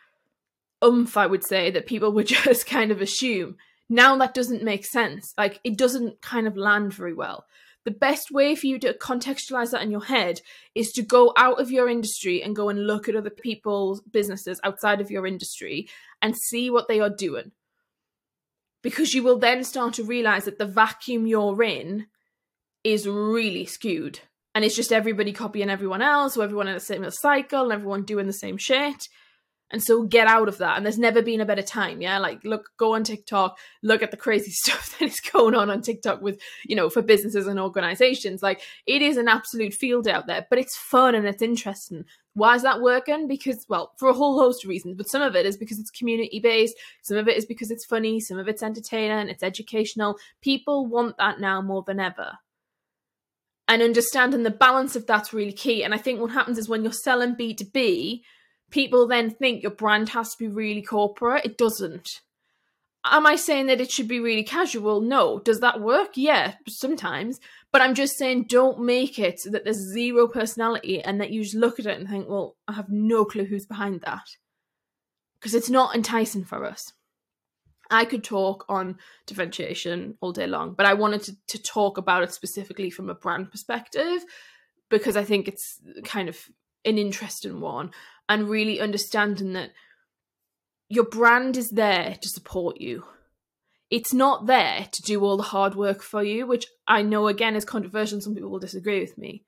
[0.81, 3.57] umph, I would say, that people would just kind of assume.
[3.89, 5.33] Now that doesn't make sense.
[5.37, 7.45] Like, it doesn't kind of land very well.
[7.85, 10.41] The best way for you to contextualize that in your head
[10.75, 14.59] is to go out of your industry and go and look at other people's businesses
[14.63, 15.87] outside of your industry
[16.21, 17.51] and see what they are doing
[18.81, 22.07] because you will then start to realize that the vacuum you're in
[22.83, 24.19] is really skewed.
[24.55, 28.03] And it's just everybody copying everyone else or everyone in the same cycle and everyone
[28.03, 29.07] doing the same shit.
[29.69, 30.77] And so get out of that.
[30.77, 32.17] And there's never been a better time yeah?
[32.17, 35.81] Like look go on tiktok look at the crazy stuff that is going on on
[35.81, 38.41] tiktok with you know for businesses and organizations.
[38.41, 42.05] Like it is an absolute field out there but it's fun and it's interesting
[42.37, 45.35] why is that working because well for a whole host of reasons but some of
[45.35, 48.47] it is because it's community based some of it is because it's funny some of
[48.47, 52.33] it's entertaining it's educational people want that now more than ever
[53.67, 56.83] and understanding the balance of that's really key and i think what happens is when
[56.83, 58.21] you're selling b2b
[58.71, 61.45] people then think your brand has to be really corporate.
[61.45, 62.21] It doesn't.
[63.11, 65.01] Am I saying that it should be really casual?
[65.01, 65.39] No.
[65.39, 66.11] Does that work?
[66.15, 67.39] Yeah, sometimes.
[67.71, 71.55] But I'm just saying don't make it that there's zero personality and that you just
[71.55, 74.25] look at it and think, well, I have no clue who's behind that.
[75.39, 76.93] Because it's not enticing for us.
[77.89, 82.23] I could talk on differentiation all day long, but I wanted to, to talk about
[82.23, 84.25] it specifically from a brand perspective
[84.89, 86.37] because I think it's kind of
[86.85, 87.91] an interesting one
[88.29, 89.71] and really understanding that
[90.89, 93.03] your brand is there to support you.
[93.89, 97.55] It's not there to do all the hard work for you, which I know again
[97.55, 98.19] is controversial.
[98.19, 99.45] Some people will disagree with me.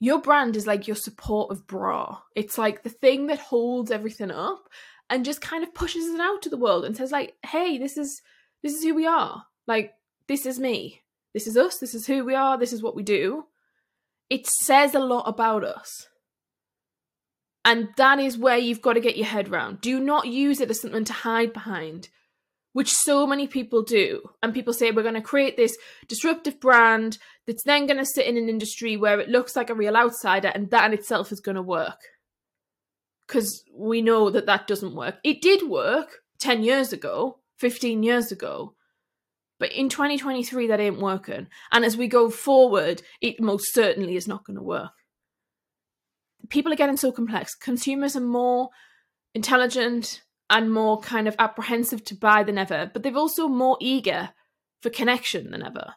[0.00, 2.20] Your brand is like your support of bra.
[2.34, 4.68] It's like the thing that holds everything up
[5.10, 7.96] and just kind of pushes it out to the world and says, like, hey, this
[7.96, 8.22] is
[8.62, 9.44] this is who we are.
[9.66, 9.92] Like,
[10.28, 11.02] this is me.
[11.34, 11.78] This is us.
[11.78, 12.58] This is who we are.
[12.58, 13.44] This is what we do.
[14.30, 16.07] It says a lot about us.
[17.68, 19.82] And that is where you've got to get your head round.
[19.82, 22.08] Do not use it as something to hide behind,
[22.72, 24.22] which so many people do.
[24.42, 25.76] And people say, we're going to create this
[26.08, 29.74] disruptive brand that's then going to sit in an industry where it looks like a
[29.74, 32.00] real outsider, and that in itself is going to work.
[33.26, 35.16] Because we know that that doesn't work.
[35.22, 38.76] It did work 10 years ago, 15 years ago.
[39.58, 41.48] But in 2023, that ain't working.
[41.70, 44.92] And as we go forward, it most certainly is not going to work
[46.48, 47.54] people are getting so complex.
[47.54, 48.70] Consumers are more
[49.34, 54.30] intelligent and more kind of apprehensive to buy than ever, but they're also more eager
[54.82, 55.94] for connection than ever.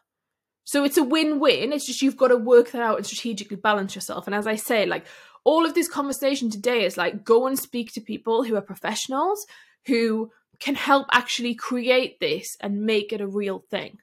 [0.64, 1.72] So it's a win-win.
[1.72, 4.26] It's just you've got to work that out and strategically balance yourself.
[4.26, 5.06] And as I say, like
[5.44, 9.44] all of this conversation today is like go and speak to people who are professionals
[9.86, 13.98] who can help actually create this and make it a real thing.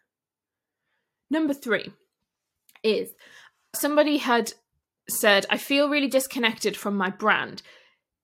[1.29, 1.93] Number 3
[2.83, 3.11] is
[3.73, 4.51] somebody had
[5.11, 7.61] said, I feel really disconnected from my brand.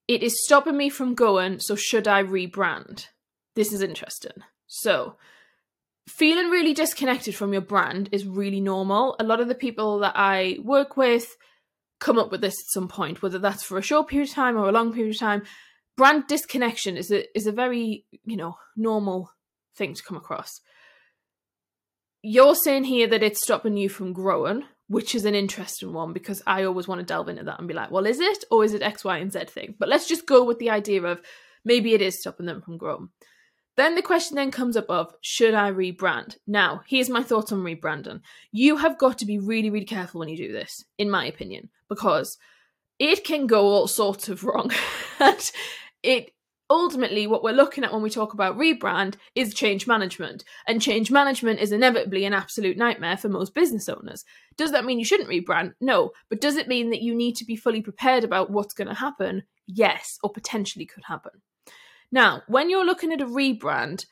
[0.07, 3.07] It is stopping me from going, so should I rebrand?
[3.55, 4.43] This is interesting.
[4.67, 5.15] So,
[6.07, 9.15] feeling really disconnected from your brand is really normal.
[9.19, 11.35] A lot of the people that I work with
[11.99, 14.57] come up with this at some point, whether that's for a short period of time
[14.57, 15.43] or a long period of time.
[15.97, 19.31] Brand disconnection is a is a very, you know, normal
[19.75, 20.51] thing to come across.
[22.21, 26.41] You're saying here that it's stopping you from growing which is an interesting one because
[26.45, 28.73] I always want to delve into that and be like, well, is it or is
[28.73, 29.75] it X, Y, and Z thing?
[29.79, 31.21] But let's just go with the idea of
[31.63, 33.09] maybe it is stopping them from growing.
[33.77, 36.37] Then the question then comes up of should I rebrand?
[36.47, 38.21] Now, here's my thoughts on rebranding.
[38.51, 41.69] You have got to be really, really careful when you do this, in my opinion,
[41.89, 42.37] because
[42.99, 44.71] it can go all sorts of wrong.
[45.19, 45.51] and
[46.03, 46.31] it
[46.69, 51.11] ultimately what we're looking at when we talk about rebrand is change management and change
[51.11, 54.25] management is inevitably an absolute nightmare for most business owners.
[54.57, 55.73] Does that mean you shouldn't rebrand?
[55.79, 56.11] No.
[56.29, 58.93] But does it mean that you need to be fully prepared about what's going to
[58.93, 59.43] happen?
[59.67, 61.41] Yes or potentially could happen.
[62.11, 64.05] Now when you're looking at a rebrand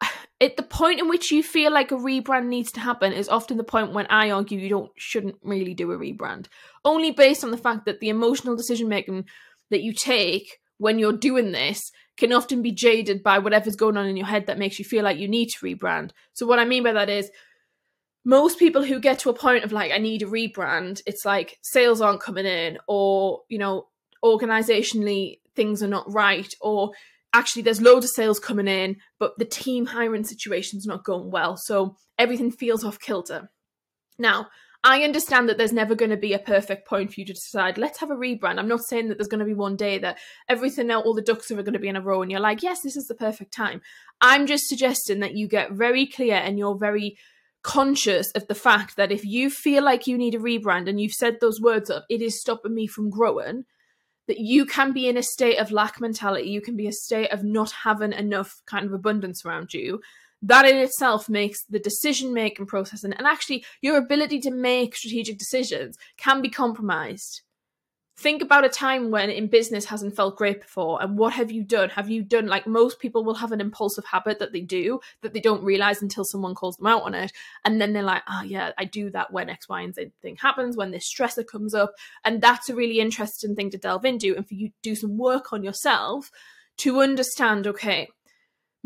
[0.40, 3.56] at the point in which you feel like a rebrand needs to happen is often
[3.56, 6.46] the point when I argue you don't shouldn't really do a rebrand.
[6.84, 9.26] Only based on the fact that the emotional decision making
[9.70, 14.06] that you take when you're doing this can often be jaded by whatever's going on
[14.06, 16.10] in your head that makes you feel like you need to rebrand.
[16.32, 17.30] So what I mean by that is
[18.24, 21.58] most people who get to a point of like I need a rebrand, it's like
[21.62, 23.86] sales aren't coming in or, you know,
[24.24, 26.90] organizationally things are not right or
[27.32, 31.56] actually there's loads of sales coming in, but the team hiring situation's not going well.
[31.56, 33.50] So everything feels off kilter.
[34.18, 34.48] Now,
[34.88, 37.76] I understand that there's never going to be a perfect point for you to decide,
[37.76, 38.60] let's have a rebrand.
[38.60, 40.16] I'm not saying that there's going to be one day that
[40.48, 42.82] everything, all the ducks are going to be in a row and you're like, yes,
[42.82, 43.82] this is the perfect time.
[44.20, 47.18] I'm just suggesting that you get very clear and you're very
[47.64, 51.10] conscious of the fact that if you feel like you need a rebrand and you've
[51.10, 53.64] said those words up, it is stopping me from growing,
[54.28, 56.48] that you can be in a state of lack mentality.
[56.48, 60.00] You can be a state of not having enough kind of abundance around you
[60.42, 64.96] that in itself makes the decision making process and, and actually your ability to make
[64.96, 67.42] strategic decisions can be compromised.
[68.18, 71.62] think about a time when in business hasn't felt great before and what have you
[71.62, 74.98] done have you done like most people will have an impulsive habit that they do
[75.20, 77.30] that they don't realize until someone calls them out on it
[77.64, 80.36] and then they're like oh yeah i do that when x y and z thing
[80.36, 81.92] happens when this stressor comes up
[82.24, 85.18] and that's a really interesting thing to delve into and for you to do some
[85.18, 86.30] work on yourself
[86.78, 88.08] to understand okay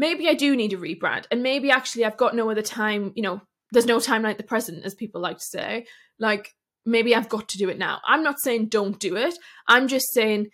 [0.04, 3.22] maybe i do need a rebrand and maybe actually i've got no other time you
[3.22, 3.40] know
[3.72, 5.86] there's no time like the present as people like to say
[6.18, 6.54] like
[6.86, 8.00] maybe I've got to do it now.
[8.04, 9.34] I'm not saying don't do it.
[9.66, 10.48] I'm just saying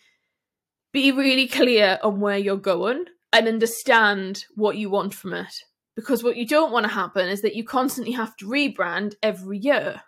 [0.92, 5.52] be really clear on where you're going and understand what you want from it.
[5.94, 9.58] Because what you don't want to happen is that you constantly have to rebrand every
[9.58, 10.02] year.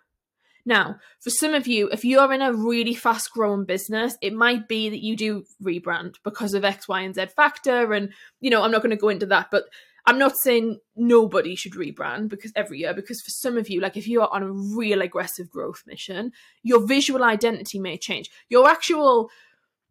[0.69, 4.67] Now, for some of you, if you're in a really fast growing business, it might
[4.67, 7.91] be that you do rebrand because of X, Y, and Z factor.
[7.91, 9.63] And, you know, I'm not going to go into that, but
[10.05, 13.97] I'm not saying nobody should rebrand because every year, because for some of you, like
[13.97, 18.29] if you are on a real aggressive growth mission, your visual identity may change.
[18.47, 19.31] Your actual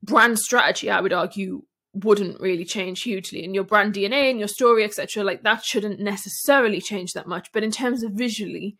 [0.01, 1.63] brand strategy, I would argue,
[1.93, 3.45] wouldn't really change hugely.
[3.45, 7.51] And your brand DNA and your story, etc., like that shouldn't necessarily change that much.
[7.53, 8.77] But in terms of visually,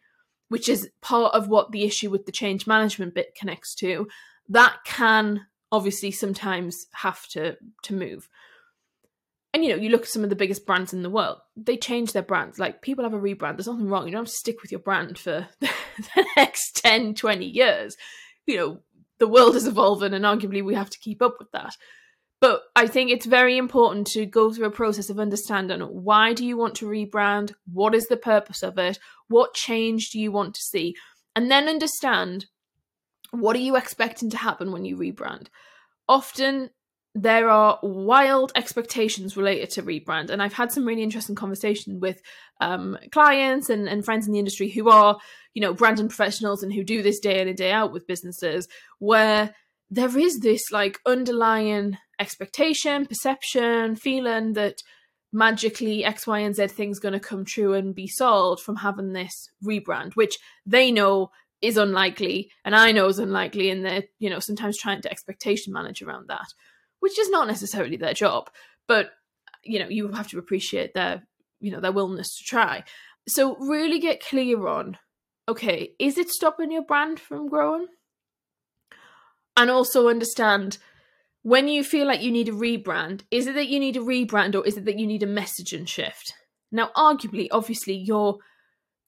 [0.49, 4.09] which is part of what the issue with the change management bit connects to,
[4.49, 8.29] that can obviously sometimes have to to move
[9.55, 11.77] and you know, you look at some of the biggest brands in the world, they
[11.77, 12.59] change their brands.
[12.59, 13.57] Like people have a rebrand.
[13.57, 14.07] There's nothing wrong.
[14.07, 17.97] You don't have to stick with your brand for the next 10, 20 years.
[18.47, 18.79] You know,
[19.19, 21.75] the world is evolving and arguably we have to keep up with that.
[22.41, 26.45] But I think it's very important to go through a process of understanding why do
[26.45, 27.53] you want to rebrand?
[27.73, 28.99] What is the purpose of it?
[29.29, 30.95] What change do you want to see?
[31.35, 32.47] And then understand
[33.31, 35.49] what are you expecting to happen when you rebrand?
[36.09, 36.71] Often
[37.15, 42.21] there are wild expectations related to rebrand and i've had some really interesting conversations with
[42.61, 45.19] um, clients and, and friends in the industry who are
[45.55, 48.69] you know branding professionals and who do this day in and day out with businesses
[48.99, 49.55] where
[49.91, 54.77] there is this like underlying expectation perception feeling that
[55.33, 59.13] magically x y and z things going to come true and be solved from having
[59.13, 61.31] this rebrand which they know
[61.61, 65.73] is unlikely and i know is unlikely and they're you know sometimes trying to expectation
[65.73, 66.47] manage around that
[67.01, 68.51] which is not necessarily their job,
[68.87, 69.11] but
[69.65, 71.23] you know, you have to appreciate their,
[71.61, 72.85] you know, their willingness to try.
[73.27, 74.99] So really get clear on,
[75.49, 77.87] okay, is it stopping your brand from growing?
[79.59, 80.79] And also understand
[81.43, 84.55] when you feel like you need a rebrand, is it that you need a rebrand
[84.55, 86.33] or is it that you need a messaging shift?
[86.71, 88.39] Now, arguably, obviously, your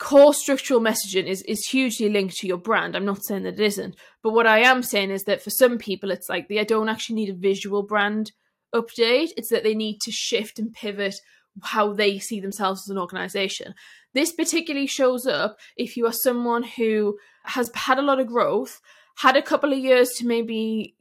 [0.00, 2.96] core structural messaging is is hugely linked to your brand.
[2.96, 3.94] I'm not saying that it isn't,
[4.24, 7.16] but what I am saying is that for some people, it's like they don't actually
[7.16, 8.32] need a visual brand
[8.74, 9.28] update.
[9.36, 11.14] It's that they need to shift and pivot
[11.62, 13.74] how they see themselves as an organization.
[14.14, 18.80] This particularly shows up if you are someone who has had a lot of growth,
[19.16, 20.94] had a couple of years to maybe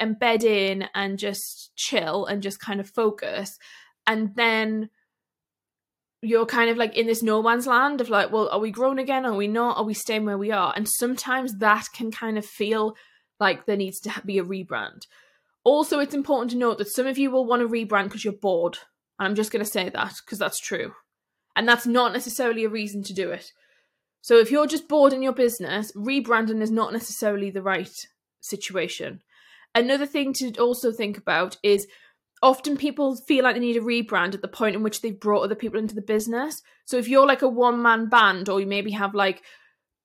[0.00, 3.58] embed in and just chill and just kind of focus,
[4.06, 4.90] and then
[6.24, 8.98] you're kind of like in this no man's land of like, well, are we grown
[8.98, 9.26] again?
[9.26, 9.76] Are we not?
[9.76, 10.72] Are we staying where we are?
[10.74, 12.96] And sometimes that can kind of feel
[13.38, 15.02] like there needs to be a rebrand.
[15.64, 18.32] Also, it's important to note that some of you will want to rebrand because you're
[18.32, 18.78] bored.
[19.18, 20.92] And I'm just going to say that because that's true.
[21.56, 23.52] And that's not necessarily a reason to do it.
[24.24, 27.94] So if you're just bored in your business, rebranding is not necessarily the right
[28.40, 29.20] situation.
[29.74, 31.86] Another thing to also think about is
[32.42, 35.42] often people feel like they need a rebrand at the point in which they've brought
[35.42, 36.62] other people into the business.
[36.86, 39.42] So if you're like a one man band, or you maybe have like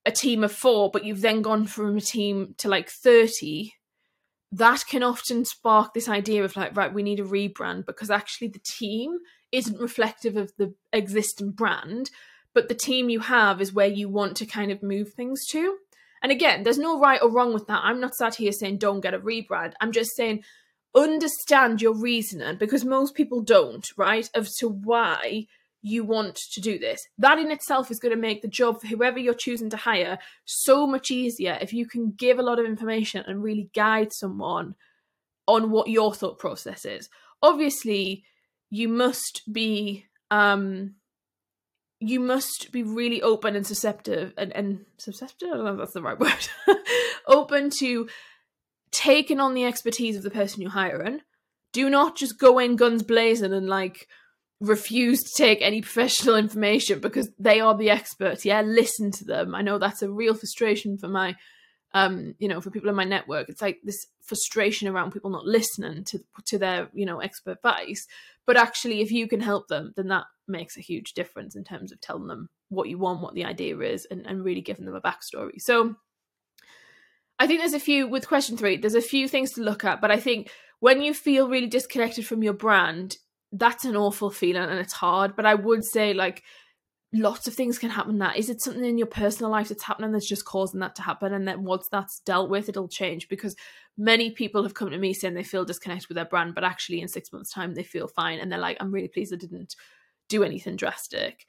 [0.05, 3.72] a team of four, but you've then gone from a team to like 30,
[4.51, 8.49] that can often spark this idea of like, right, we need a rebrand because actually
[8.49, 9.20] the team
[9.53, 12.09] isn't reflective of the existing brand,
[12.60, 15.78] but the team you have is where you want to kind of move things to.
[16.22, 17.80] And again, there's no right or wrong with that.
[17.86, 19.76] I'm not sat here saying don't get a rebrand.
[19.80, 20.43] I'm just saying
[20.93, 24.30] understand your reasoning because most people don't, right?
[24.36, 25.45] As to why
[25.82, 27.07] you want to do this.
[27.18, 30.20] That in itself is going to make the job for whoever you're choosing to hire
[30.43, 34.76] so much easier if you can give a lot of information and really guide someone
[35.47, 37.07] on what your thought process is.
[37.41, 38.26] Obviously,
[38.70, 40.95] you must be um
[42.00, 45.93] you must be really open and susceptible and, and susceptible, I don't know if that's
[45.93, 46.20] the right
[46.68, 46.78] word.
[47.28, 48.08] open to
[48.91, 51.22] taking on the expertise of the person you're hiring.
[51.74, 54.08] Do not just go in guns blazing and like
[54.60, 58.45] refuse to take any professional information because they are the experts.
[58.45, 59.54] Yeah, listen to them.
[59.54, 61.36] I know that's a real frustration for my
[61.93, 63.50] um, you know, for people in my network.
[63.50, 68.06] It's like this frustration around people not listening to to their, you know, expert advice.
[68.45, 71.91] But actually if you can help them, then that makes a huge difference in terms
[71.91, 74.95] of telling them what you want, what the idea is, and, and really giving them
[74.95, 75.60] a backstory.
[75.60, 75.95] So
[77.38, 80.02] I think there's a few with question three, there's a few things to look at,
[80.02, 83.18] but I think when you feel really disconnected from your brand,
[83.52, 85.36] that's an awful feeling and it's hard.
[85.36, 86.43] But I would say like
[87.12, 90.12] lots of things can happen that is it something in your personal life that's happening
[90.12, 93.56] that's just causing that to happen and then once that's dealt with it'll change because
[93.97, 97.02] many people have come to me saying they feel disconnected with their brand but actually
[97.02, 99.76] in six months time they feel fine and they're like i'm really pleased i didn't
[100.30, 101.45] do anything drastic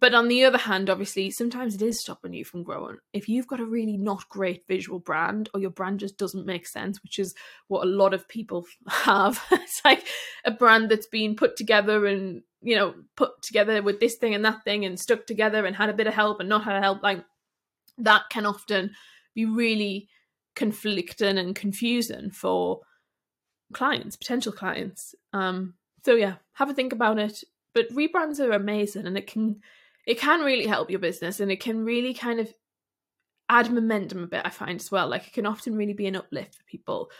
[0.00, 2.96] but on the other hand, obviously, sometimes it is stopping you from growing.
[3.12, 6.66] If you've got a really not great visual brand or your brand just doesn't make
[6.66, 7.34] sense, which is
[7.68, 10.06] what a lot of people have, it's like
[10.44, 14.44] a brand that's been put together and, you know, put together with this thing and
[14.44, 16.80] that thing and stuck together and had a bit of help and not had a
[16.80, 17.02] help.
[17.02, 17.24] Like
[17.98, 18.92] that can often
[19.34, 20.08] be really
[20.56, 22.80] conflicting and confusing for
[23.72, 25.14] clients, potential clients.
[25.32, 27.44] Um, so yeah, have a think about it
[27.74, 29.60] but rebrands are amazing and it can
[30.06, 32.52] it can really help your business and it can really kind of
[33.48, 35.08] add momentum a bit i find as well.
[35.08, 37.10] Like it can often really be an uplift for people.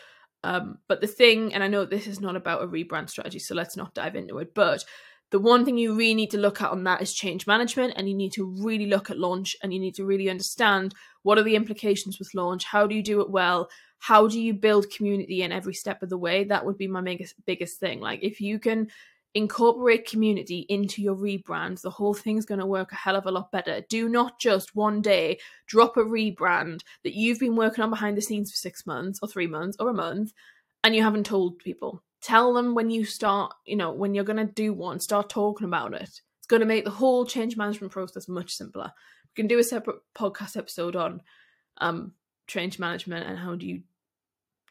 [0.42, 3.54] Um, but the thing and i know this is not about a rebrand strategy so
[3.54, 4.84] let's not dive into it but
[5.30, 8.10] the one thing you really need to look at on that is change management and
[8.10, 11.42] you need to really look at launch and you need to really understand what are
[11.44, 13.70] the implications with launch how do you do it well
[14.04, 16.44] how do you build community in every step of the way?
[16.44, 18.00] That would be my biggest biggest thing.
[18.00, 18.88] Like if you can
[19.34, 23.30] incorporate community into your rebrand, the whole thing's going to work a hell of a
[23.30, 23.82] lot better.
[23.88, 28.22] Do not just one day drop a rebrand that you've been working on behind the
[28.22, 30.32] scenes for six months or three months or a month
[30.84, 32.02] and you haven't told people.
[32.20, 35.66] Tell them when you start, you know, when you're going to do one, start talking
[35.66, 36.20] about it.
[36.38, 38.92] It's going to make the whole change management process much simpler.
[39.24, 41.22] We can do a separate podcast episode on
[41.78, 42.12] um,
[42.46, 43.82] change management and how do you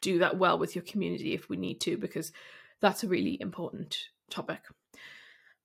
[0.00, 2.32] do that well with your community if we need to, because
[2.80, 4.60] that's a really important topic.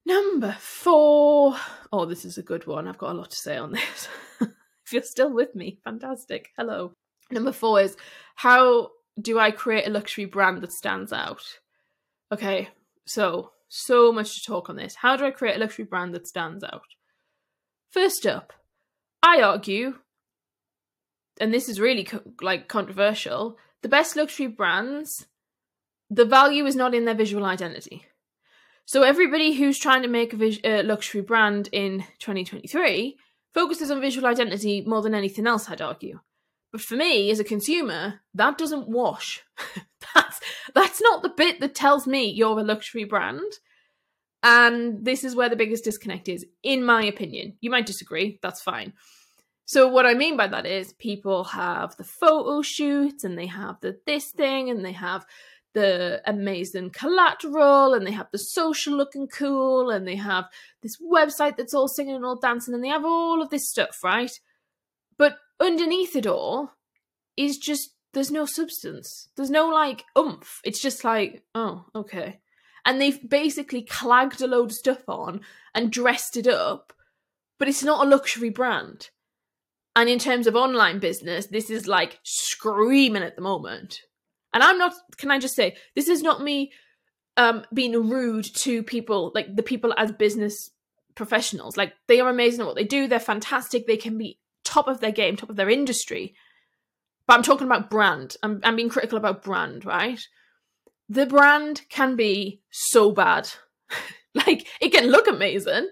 [0.06, 1.56] Number four.
[1.92, 2.88] Oh, this is a good one.
[2.88, 4.08] I've got a lot to say on this.
[4.42, 6.50] if you're still with me, fantastic.
[6.58, 6.94] Hello.
[7.32, 7.96] Number four is
[8.36, 8.90] how
[9.22, 11.44] do I create a luxury brand that stands out?
[12.32, 12.70] Okay,
[13.06, 14.96] so, so much to talk on this.
[14.96, 16.84] How do I create a luxury brand that stands out?
[17.92, 18.54] First up,
[19.24, 19.96] I argue,
[21.40, 25.28] and this is really co- like controversial, the best luxury brands,
[26.10, 28.06] the value is not in their visual identity.
[28.90, 33.20] So everybody who's trying to make a vis- uh, luxury brand in 2023
[33.54, 36.22] focuses on visual identity more than anything else, I'd argue.
[36.72, 39.44] But for me, as a consumer, that doesn't wash.
[40.16, 40.40] that's
[40.74, 43.60] that's not the bit that tells me you're a luxury brand.
[44.42, 47.58] And this is where the biggest disconnect is, in my opinion.
[47.62, 48.94] You might disagree, that's fine.
[49.66, 53.80] So what I mean by that is people have the photo shoots and they have
[53.82, 55.28] the this thing and they have
[55.74, 60.46] the amazing collateral and they have the social looking cool and they have
[60.82, 64.04] this website that's all singing and all dancing and they have all of this stuff,
[64.04, 64.32] right?
[65.18, 66.74] But underneath it all
[67.38, 69.30] is just there's no substance.
[69.36, 70.62] There's no like oomph.
[70.64, 72.40] It's just like, oh, okay.
[72.86, 75.42] And they've basically clagged a load of stuff on
[75.76, 76.94] and dressed it up,
[77.60, 79.10] but it's not a luxury brand.
[79.96, 84.02] And in terms of online business, this is like screaming at the moment.
[84.54, 86.72] And I'm not, can I just say, this is not me
[87.38, 90.72] um, being rude to people, like the people as business
[91.16, 91.78] professionals.
[91.78, 95.00] Like they are amazing at what they do, they're fantastic, they can be top of
[95.00, 96.36] their game, top of their industry.
[97.28, 98.36] But I'm talking about brand.
[98.42, 100.20] I'm, I'm being critical about brand, right?
[101.08, 103.50] The brand can be so bad.
[104.34, 105.90] like it can look amazing,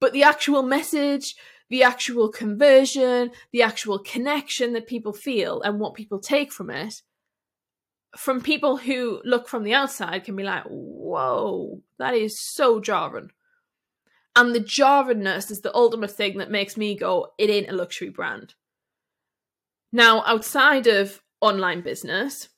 [0.00, 1.34] but the actual message,
[1.70, 7.02] the actual conversion, the actual connection that people feel and what people take from it
[8.16, 13.30] from people who look from the outside can be like, whoa, that is so jarring.
[14.34, 18.08] And the jarringness is the ultimate thing that makes me go, it ain't a luxury
[18.08, 18.54] brand.
[19.92, 22.48] Now, outside of online business,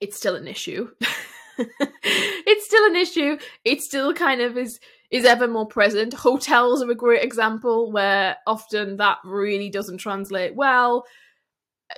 [0.00, 0.90] it's still an issue.
[1.58, 3.38] it's still an issue.
[3.64, 4.78] It still kind of is
[5.10, 6.12] is ever more present.
[6.12, 11.04] Hotels are a great example where often that really doesn't translate well.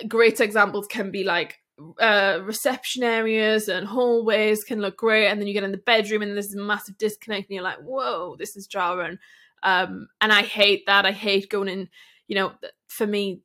[0.07, 1.59] Great examples can be like
[1.99, 6.21] uh, reception areas and hallways can look great, and then you get in the bedroom
[6.21, 9.19] and there's a massive disconnect, and you're like, "Whoa, this is jarring."
[9.63, 11.05] Um, and I hate that.
[11.05, 11.89] I hate going in.
[12.27, 12.53] You know,
[12.87, 13.41] for me,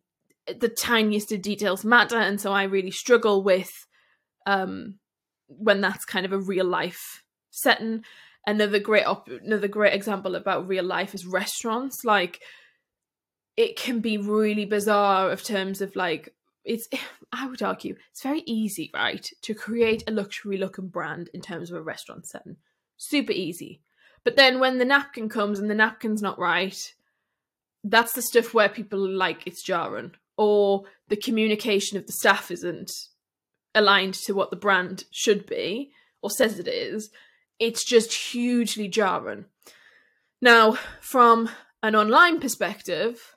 [0.47, 3.71] the tiniest of details matter, and so I really struggle with
[4.47, 4.99] um,
[5.47, 8.05] when that's kind of a real life setting.
[8.47, 12.05] Another great op- another great example about real life is restaurants.
[12.05, 12.41] Like,
[13.57, 16.35] it can be really bizarre of terms of like
[16.65, 16.89] it's
[17.33, 21.71] i would argue it's very easy right to create a luxury looking brand in terms
[21.71, 22.57] of a restaurant setting.
[22.97, 23.81] Super easy.
[24.25, 26.95] But then when the napkin comes and the napkin's not right
[27.85, 30.13] that's the stuff where people like it's jarring.
[30.37, 32.91] Or the communication of the staff isn't
[33.75, 35.93] aligned to what the brand should be
[36.23, 37.11] or says it is,
[37.59, 39.47] it's just hugely jarring.
[40.41, 41.51] Now, from
[41.83, 43.37] an online perspective,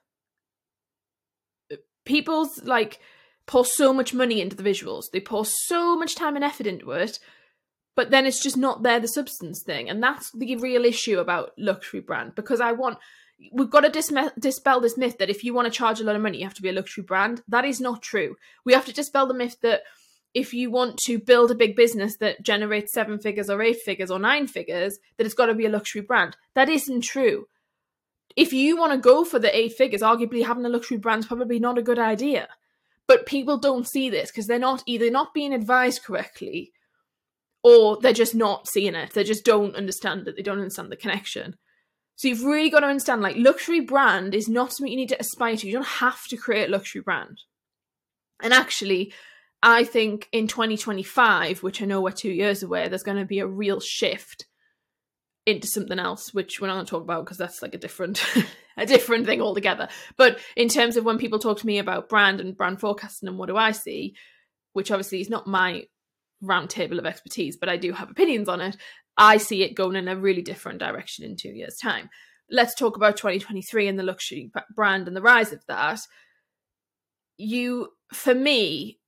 [1.71, 2.99] uh, people's like
[3.45, 5.03] pour so much money into the visuals.
[5.11, 7.19] They pour so much time and effort into it,
[7.95, 9.89] but then it's just not there the substance thing.
[9.89, 12.97] And that's the real issue about luxury brand because I want
[13.51, 16.15] we've got to disme- dispel this myth that if you want to charge a lot
[16.15, 17.41] of money, you have to be a luxury brand.
[17.47, 18.37] That is not true.
[18.63, 19.81] We have to dispel the myth that
[20.33, 24.11] if you want to build a big business that generates seven figures or eight figures
[24.11, 26.35] or nine figures, that it's got to be a luxury brand.
[26.55, 27.47] That isn't true.
[28.35, 31.27] If you want to go for the eight figures, arguably having a luxury brand is
[31.27, 32.49] probably not a good idea.
[33.07, 36.71] But people don't see this because they're not either not being advised correctly
[37.63, 39.13] or they're just not seeing it.
[39.13, 40.35] They just don't understand it.
[40.35, 41.55] They don't understand the connection.
[42.15, 45.19] So you've really got to understand like luxury brand is not something you need to
[45.19, 45.67] aspire to.
[45.67, 47.41] You don't have to create a luxury brand.
[48.41, 49.13] And actually,
[49.61, 53.39] I think in 2025, which I know we're two years away, there's going to be
[53.39, 54.45] a real shift
[55.45, 58.23] into something else, which we're not going to talk about because that's like a different,
[58.77, 59.87] a different thing altogether.
[60.17, 63.37] But in terms of when people talk to me about brand and brand forecasting and
[63.37, 64.15] what do I see,
[64.73, 65.83] which obviously is not my
[66.41, 68.75] round table of expertise, but I do have opinions on it.
[69.17, 72.09] I see it going in a really different direction in two years' time.
[72.49, 76.01] Let's talk about 2023 and the luxury brand and the rise of that.
[77.37, 78.99] You, for me,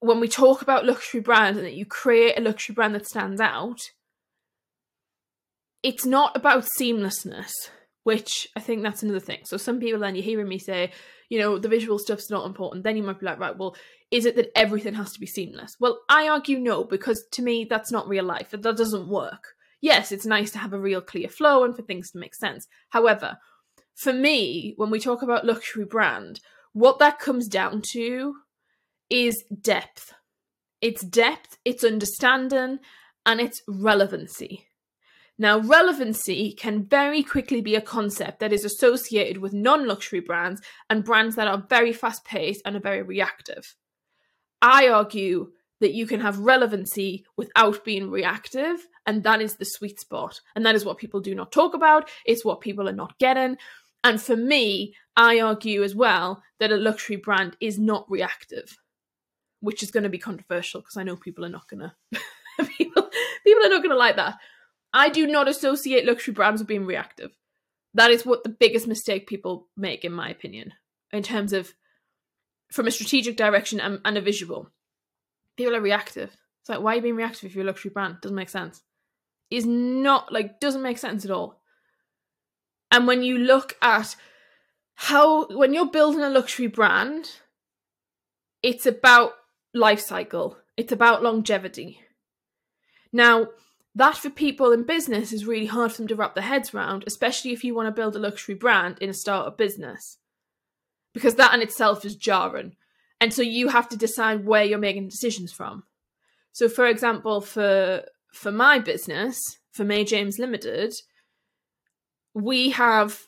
[0.00, 3.40] when we talk about luxury brand and that you create a luxury brand that stands
[3.40, 3.80] out,
[5.82, 7.50] it's not about seamlessness,
[8.04, 9.40] which I think that's another thing.
[9.44, 10.92] So some people then you're hearing me say,
[11.28, 12.84] you know, the visual stuff's not important.
[12.84, 13.76] Then you might be like, right, well,
[14.10, 15.76] is it that everything has to be seamless?
[15.78, 18.50] Well, I argue no, because to me that's not real life.
[18.50, 19.54] That doesn't work.
[19.80, 22.66] Yes, it's nice to have a real clear flow and for things to make sense.
[22.90, 23.38] However,
[23.94, 26.40] for me, when we talk about luxury brand,
[26.72, 28.34] what that comes down to
[29.08, 30.12] is depth.
[30.80, 32.78] It's depth, it's understanding,
[33.26, 34.66] and it's relevancy.
[35.40, 40.60] Now, relevancy can very quickly be a concept that is associated with non luxury brands
[40.90, 43.74] and brands that are very fast paced and are very reactive.
[44.60, 49.98] I argue that you can have relevancy without being reactive, and that is the sweet
[49.98, 50.38] spot.
[50.54, 53.56] And that is what people do not talk about, it's what people are not getting.
[54.04, 58.76] And for me, I argue as well that a luxury brand is not reactive
[59.62, 61.80] which is going to be controversial because I know people are not going
[62.12, 63.10] to people
[63.44, 64.38] people are not going to like that.
[64.92, 67.30] I do not associate luxury brands with being reactive.
[67.94, 70.72] That is what the biggest mistake people make, in my opinion,
[71.12, 71.72] in terms of
[72.72, 74.70] from a strategic direction and, and a visual.
[75.56, 76.36] People are reactive.
[76.60, 78.18] It's like, why are you being reactive if you're a luxury brand?
[78.20, 78.82] Doesn't make sense.
[79.50, 81.60] Is not like doesn't make sense at all.
[82.92, 84.14] And when you look at
[84.94, 87.30] how when you're building a luxury brand,
[88.62, 89.32] it's about
[89.74, 90.56] life cycle.
[90.76, 92.00] It's about longevity.
[93.12, 93.48] Now,
[93.94, 97.04] that for people in business is really hard for them to wrap their heads around,
[97.06, 100.18] especially if you want to build a luxury brand in a startup business.
[101.12, 102.76] Because that in itself is jarring.
[103.20, 105.82] And so you have to decide where you're making decisions from.
[106.52, 110.94] So for example, for for my business, for May James Limited,
[112.32, 113.26] we have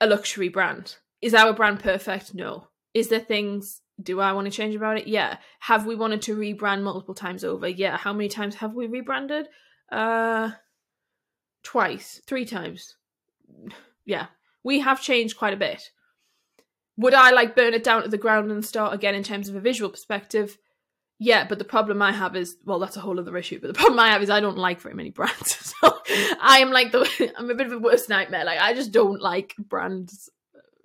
[0.00, 0.96] a luxury brand.
[1.22, 2.34] Is our brand perfect?
[2.34, 2.68] No.
[2.92, 5.06] Is there things do I want to change about it?
[5.06, 5.38] Yeah.
[5.60, 7.68] Have we wanted to rebrand multiple times over?
[7.68, 7.96] Yeah.
[7.96, 9.48] How many times have we rebranded?
[9.92, 10.52] Uh
[11.62, 12.96] twice, three times.
[14.04, 14.26] Yeah.
[14.64, 15.90] We have changed quite a bit.
[16.96, 19.56] Would I like burn it down to the ground and start again in terms of
[19.56, 20.58] a visual perspective?
[21.18, 23.60] Yeah, but the problem I have is well, that's a whole other issue.
[23.60, 25.58] But the problem I have is I don't like very many brands.
[25.82, 25.98] So
[26.40, 28.44] I am like the I'm a bit of a worst nightmare.
[28.44, 30.28] Like I just don't like brands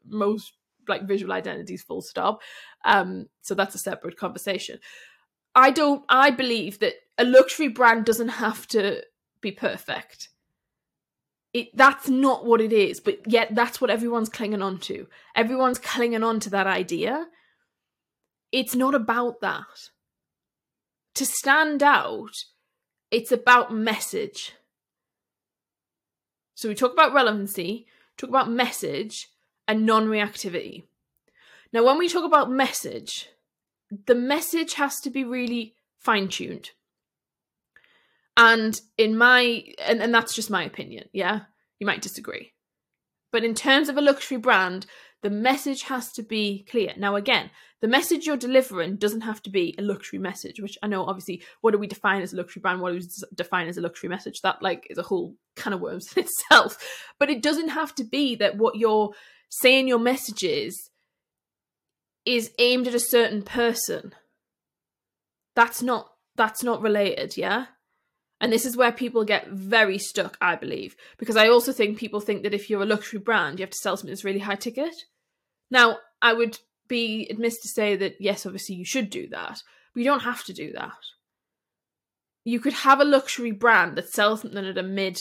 [0.06, 0.54] most
[0.88, 2.42] like visual identities full stop
[2.86, 4.80] um so that's a separate conversation
[5.54, 9.04] i don't i believe that a luxury brand doesn't have to
[9.42, 10.30] be perfect.
[11.54, 15.08] It that's not what it is but yet that's what everyone's clinging on to.
[15.36, 17.28] Everyone's clinging on to that idea.
[18.52, 19.90] It's not about that.
[21.16, 22.34] To stand out
[23.10, 24.54] it's about message.
[26.56, 27.88] So we talk about relevancy
[28.18, 29.30] talk about message
[29.68, 30.84] and non reactivity.
[31.72, 33.30] Now, when we talk about message,
[34.06, 36.72] the message has to be really fine tuned.
[38.38, 41.42] And in my, and, and that's just my opinion, yeah?
[41.80, 42.54] You might disagree.
[43.32, 44.86] But in terms of a luxury brand,
[45.24, 46.94] the message has to be clear.
[46.98, 47.50] Now, again,
[47.82, 51.44] the message you're delivering doesn't have to be a luxury message, which I know obviously
[51.62, 52.82] what do we define as a luxury brand?
[52.82, 54.42] What do we define as a luxury message?
[54.42, 56.78] That like is a whole kind of worms in itself.
[57.20, 59.12] But it doesn't have to be that what you're
[59.50, 60.92] saying your messages
[62.26, 64.14] is aimed at a certain person,
[65.56, 67.66] that's not that's not related, yeah?
[68.40, 72.20] And this is where people get very stuck, I believe, because I also think people
[72.20, 74.56] think that if you're a luxury brand, you have to sell something that's really high
[74.56, 74.94] ticket.
[75.72, 79.64] Now, I would be admitted to say that yes, obviously you should do that,
[79.94, 80.98] but you don't have to do that.
[82.44, 85.20] You could have a luxury brand that sells something at a mid,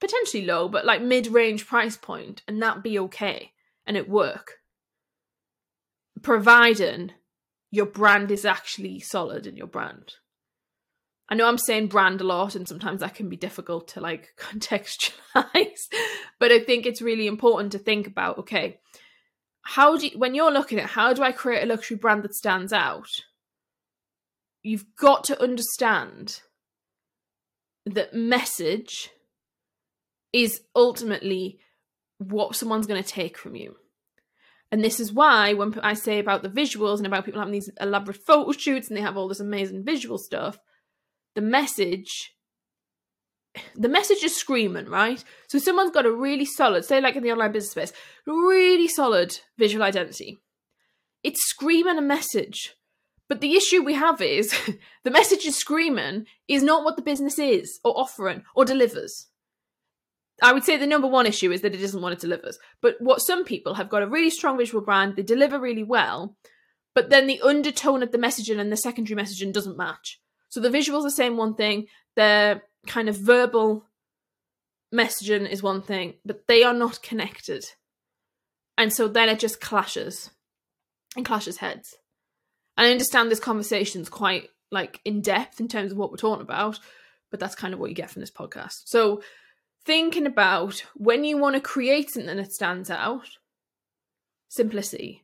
[0.00, 3.52] potentially low, but like mid range price point, and that be okay
[3.86, 4.54] and it work.
[6.22, 7.12] Providing
[7.70, 10.14] your brand is actually solid in your brand.
[11.34, 14.34] I know I'm saying brand a lot and sometimes that can be difficult to like
[14.38, 15.88] contextualize,
[16.38, 18.78] but I think it's really important to think about okay,
[19.62, 22.36] how do you, when you're looking at how do I create a luxury brand that
[22.36, 23.08] stands out?
[24.62, 26.40] You've got to understand
[27.84, 29.10] that message
[30.32, 31.58] is ultimately
[32.18, 33.74] what someone's going to take from you.
[34.70, 37.70] And this is why when I say about the visuals and about people having these
[37.80, 40.60] elaborate photo shoots and they have all this amazing visual stuff,
[41.34, 42.34] the message
[43.76, 45.22] the message is screaming, right?
[45.48, 47.92] So someone's got a really solid, say like in the online business space,
[48.26, 50.38] really solid visual identity.
[51.22, 52.74] It's screaming a message.
[53.28, 54.52] But the issue we have is
[55.04, 59.28] the message is screaming is not what the business is or offering or delivers.
[60.42, 62.58] I would say the number one issue is that it isn't what it delivers.
[62.82, 66.36] But what some people have got a really strong visual brand, they deliver really well,
[66.94, 70.20] but then the undertone of the messaging and the secondary messaging doesn't match.
[70.54, 73.84] So the visuals are saying one thing, the kind of verbal
[74.94, 77.64] messaging is one thing, but they are not connected.
[78.78, 80.30] And so then it just clashes
[81.16, 81.96] and clashes heads.
[82.76, 86.18] And I understand this conversation is quite like in depth in terms of what we're
[86.18, 86.78] talking about,
[87.32, 88.82] but that's kind of what you get from this podcast.
[88.84, 89.22] So
[89.84, 93.26] thinking about when you want to create something that stands out,
[94.48, 95.23] simplicity.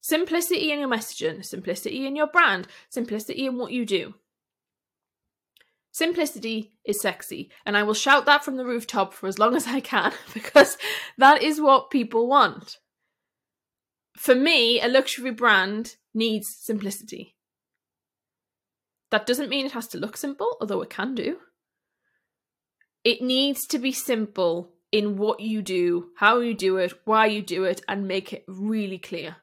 [0.00, 4.14] Simplicity in your messaging, simplicity in your brand, simplicity in what you do.
[5.92, 9.66] Simplicity is sexy, and I will shout that from the rooftop for as long as
[9.66, 10.78] I can because
[11.18, 12.78] that is what people want.
[14.16, 17.36] For me, a luxury brand needs simplicity.
[19.10, 21.38] That doesn't mean it has to look simple, although it can do
[23.04, 27.42] it needs to be simple in what you do, how you do it, why you
[27.42, 29.36] do it, and make it really clear.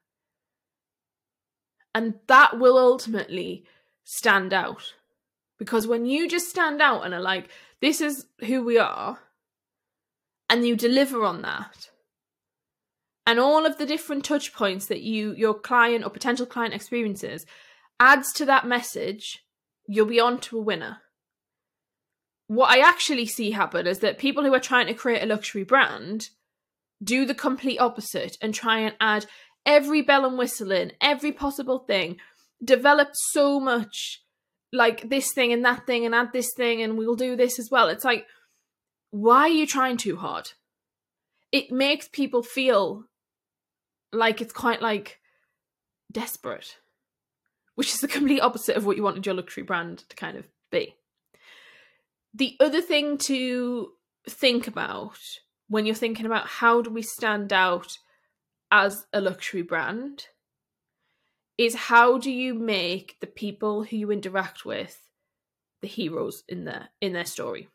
[1.98, 3.66] And that will ultimately
[4.04, 4.94] stand out.
[5.58, 7.50] Because when you just stand out and are like,
[7.82, 9.20] this is who we are,
[10.50, 11.90] and you deliver on that,
[13.26, 17.46] and all of the different touch points that you your client or potential client experiences
[18.00, 19.44] adds to that message,
[19.88, 21.00] you'll be on to a winner
[22.48, 25.64] what I actually see happen is that people who are trying to create a luxury
[25.64, 26.30] brand
[27.04, 29.26] do the complete opposite and try and add
[29.68, 32.18] every bell and whistle in, every possible thing,
[32.64, 34.24] develop so much
[34.74, 37.70] like this thing and that thing and add this thing and we'll do this as
[37.70, 37.90] well.
[37.90, 38.26] It's like,
[39.12, 40.52] why are you trying too hard?
[41.52, 43.06] It makes people feel
[44.12, 45.20] like it's quite like
[46.12, 46.78] desperate,
[47.76, 50.46] which is the complete opposite of what you wanted your luxury brand to kind of
[50.72, 50.96] be.
[52.34, 53.92] The other thing to
[54.30, 55.20] think about
[55.70, 57.98] when you're thinking about how do we stand out
[58.72, 60.28] as a luxury brand
[61.58, 65.02] is how do you make the people who you interact with
[65.82, 67.68] the heroes in their in their story?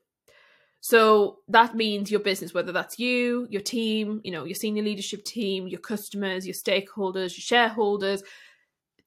[0.80, 5.24] So that means your business whether that's you your team you know your senior leadership
[5.24, 8.22] team your customers your stakeholders your shareholders.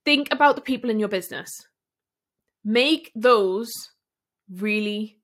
[0.03, 1.67] Think about the people in your business.
[2.63, 3.71] Make those
[4.49, 5.19] really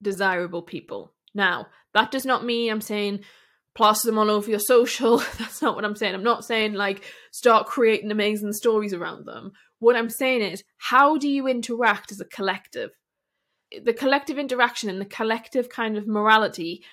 [0.00, 1.12] desirable people.
[1.34, 3.20] Now, that does not mean I'm saying
[3.74, 5.18] plaster them all over your social.
[5.38, 6.14] That's not what I'm saying.
[6.14, 7.02] I'm not saying like
[7.32, 9.52] start creating amazing stories around them.
[9.78, 12.90] What I'm saying is, how do you interact as a collective?
[13.82, 16.84] The collective interaction and the collective kind of morality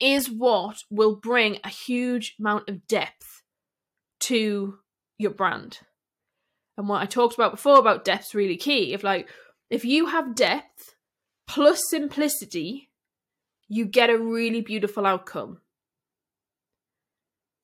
[0.00, 3.42] is what will bring a huge amount of depth
[4.20, 4.78] to
[5.18, 5.80] your brand.
[6.78, 8.94] And what I talked about before about depth's really key.
[8.94, 9.28] If like
[9.68, 10.94] if you have depth
[11.46, 12.90] plus simplicity,
[13.68, 15.60] you get a really beautiful outcome.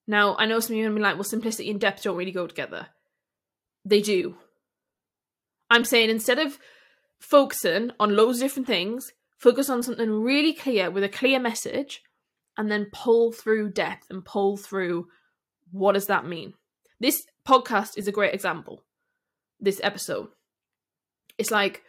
[0.07, 2.03] Now, I know some of you are going to be like, well, simplicity and depth
[2.03, 2.89] don't really go together.
[3.85, 4.37] They do.
[5.71, 6.59] I'm saying instead of
[7.19, 12.03] focusing on loads of different things, focus on something really clear with a clear message
[12.57, 15.09] and then pull through depth and pull through
[15.73, 16.55] what does that mean.
[17.01, 18.83] This podcast is a great example.
[19.61, 20.29] This episode.
[21.39, 21.83] It's like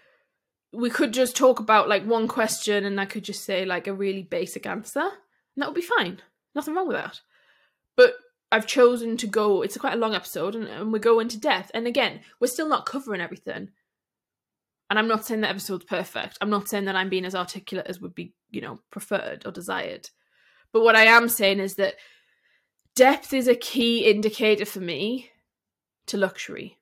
[0.74, 3.93] we could just talk about like one question and I could just say like a
[3.93, 5.09] really basic answer, and
[5.57, 6.22] that would be fine.
[6.53, 7.22] Nothing wrong with that.
[8.51, 9.61] I've chosen to go.
[9.61, 11.71] It's quite a long episode, and, and we go into depth.
[11.73, 13.69] And again, we're still not covering everything.
[14.89, 16.37] And I'm not saying that episode's perfect.
[16.39, 19.51] I'm not saying that I'm being as articulate as would be, you know, preferred or
[19.51, 20.09] desired.
[20.71, 21.95] But what I am saying is that
[22.95, 25.31] depth is a key indicator for me
[26.07, 26.77] to luxury.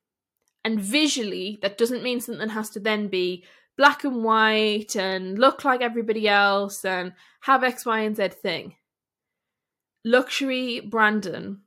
[0.64, 3.44] And visually, that doesn't mean something has to then be
[3.76, 8.74] black and white and look like everybody else and have X, Y, and Z thing.
[10.06, 11.62] Luxury Brandon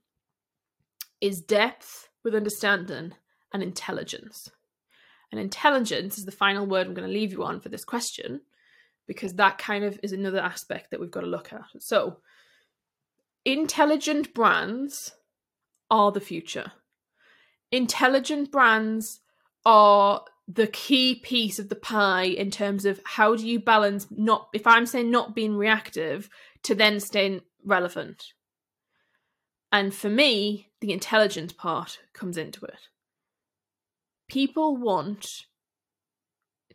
[1.19, 3.11] is depth with understanding
[3.53, 4.49] and intelligence.
[5.29, 8.39] And intelligence is the final word I'm going to leave you on for this question
[9.07, 11.65] because that kind of is another aspect that we've got to look at.
[11.79, 12.19] So,
[13.43, 15.11] intelligent brands
[15.91, 16.71] are the future.
[17.73, 19.19] Intelligent brands
[19.65, 24.47] are the key piece of the pie in terms of how do you balance not
[24.53, 26.29] if I'm saying not being reactive
[26.63, 28.33] to then staying relevant.
[29.71, 32.89] And for me, the intelligence part comes into it.
[34.27, 35.27] People want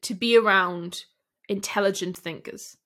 [0.03, 1.05] to be around
[1.49, 2.77] intelligent thinkers.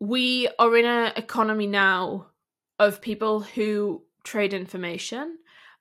[0.00, 2.26] We are in an economy now
[2.78, 5.38] of people who trade information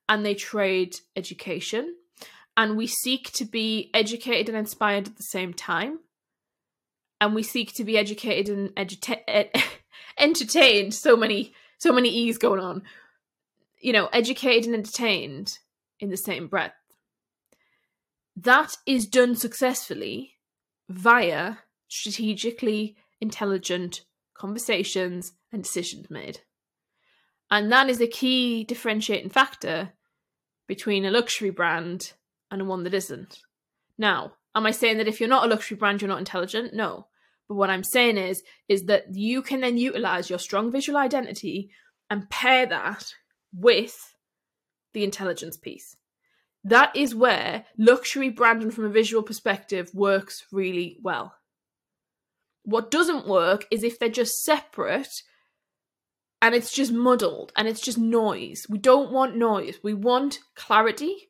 [0.07, 1.95] and they trade education
[2.55, 5.99] and we seek to be educated and inspired at the same time
[7.19, 9.49] and we seek to be educated and eduta-
[10.17, 12.81] entertained so many so many e's going on
[13.79, 15.59] you know educated and entertained
[15.99, 16.73] in the same breath
[18.35, 20.33] that is done successfully
[20.89, 21.57] via
[21.87, 24.01] strategically intelligent
[24.33, 26.39] conversations and decisions made
[27.51, 29.93] and that is a key differentiating factor
[30.67, 32.13] between a luxury brand
[32.51, 33.41] and one that isn't.
[33.97, 36.73] Now, am I saying that if you're not a luxury brand, you're not intelligent?
[36.73, 37.07] No.
[37.47, 41.69] But what I'm saying is, is that you can then utilize your strong visual identity
[42.09, 43.13] and pair that
[43.53, 44.15] with
[44.93, 45.95] the intelligence piece.
[46.63, 51.35] That is where luxury branding from a visual perspective works really well.
[52.63, 55.21] What doesn't work is if they're just separate
[56.41, 58.65] and it's just muddled and it's just noise.
[58.67, 59.77] We don't want noise.
[59.83, 61.29] We want clarity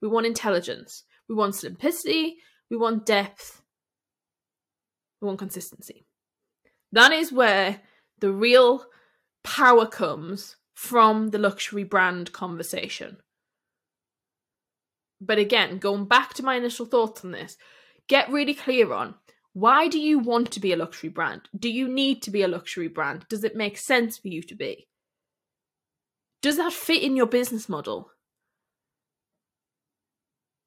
[0.00, 1.04] we want intelligence.
[1.28, 2.36] We want simplicity.
[2.70, 3.62] We want depth.
[5.26, 6.06] Want consistency.
[6.92, 7.80] That is where
[8.20, 8.86] the real
[9.42, 13.16] power comes from the luxury brand conversation.
[15.20, 17.56] But again, going back to my initial thoughts on this,
[18.08, 19.14] get really clear on
[19.52, 21.48] why do you want to be a luxury brand?
[21.58, 23.26] Do you need to be a luxury brand?
[23.28, 24.86] Does it make sense for you to be?
[26.42, 28.10] Does that fit in your business model?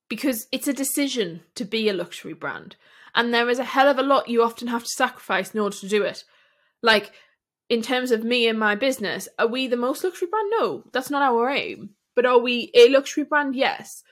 [0.09, 2.75] because it's a decision to be a luxury brand.
[3.15, 5.75] And there is a hell of a lot you often have to sacrifice in order
[5.77, 6.23] to do it.
[6.81, 7.11] Like,
[7.69, 10.51] in terms of me and my business, are we the most luxury brand?
[10.51, 11.91] No, that's not our aim.
[12.15, 13.55] But are we a luxury brand?
[13.55, 14.03] Yes.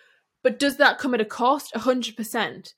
[0.43, 1.73] But does that come at a cost?
[1.73, 2.73] 100%.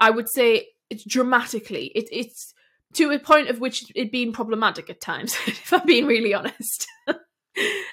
[0.00, 1.92] I would say it's dramatically.
[1.94, 2.52] It, it's
[2.94, 6.86] to a point of which it being problematic at times, if I'm being really honest.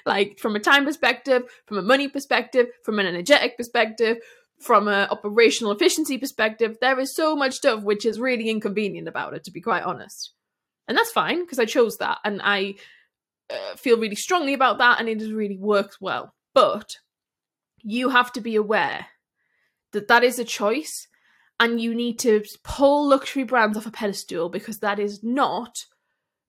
[0.06, 4.18] like, from a time perspective, from a money perspective, from an energetic perspective,
[4.60, 9.34] from an operational efficiency perspective, there is so much stuff which is really inconvenient about
[9.34, 10.32] it, to be quite honest.
[10.88, 12.74] And that's fine because I chose that and I
[13.50, 16.34] uh, feel really strongly about that and it really worked well.
[16.54, 16.96] But
[17.82, 19.06] you have to be aware
[19.92, 21.08] that that is a choice
[21.60, 25.84] and you need to pull luxury brands off a pedestal because that is not,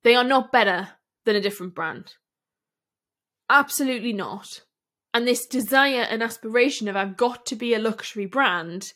[0.03, 0.89] they are not better
[1.25, 2.13] than a different brand.
[3.49, 4.61] Absolutely not.
[5.15, 8.91] And this desire and aspiration of I've got to be a luxury brand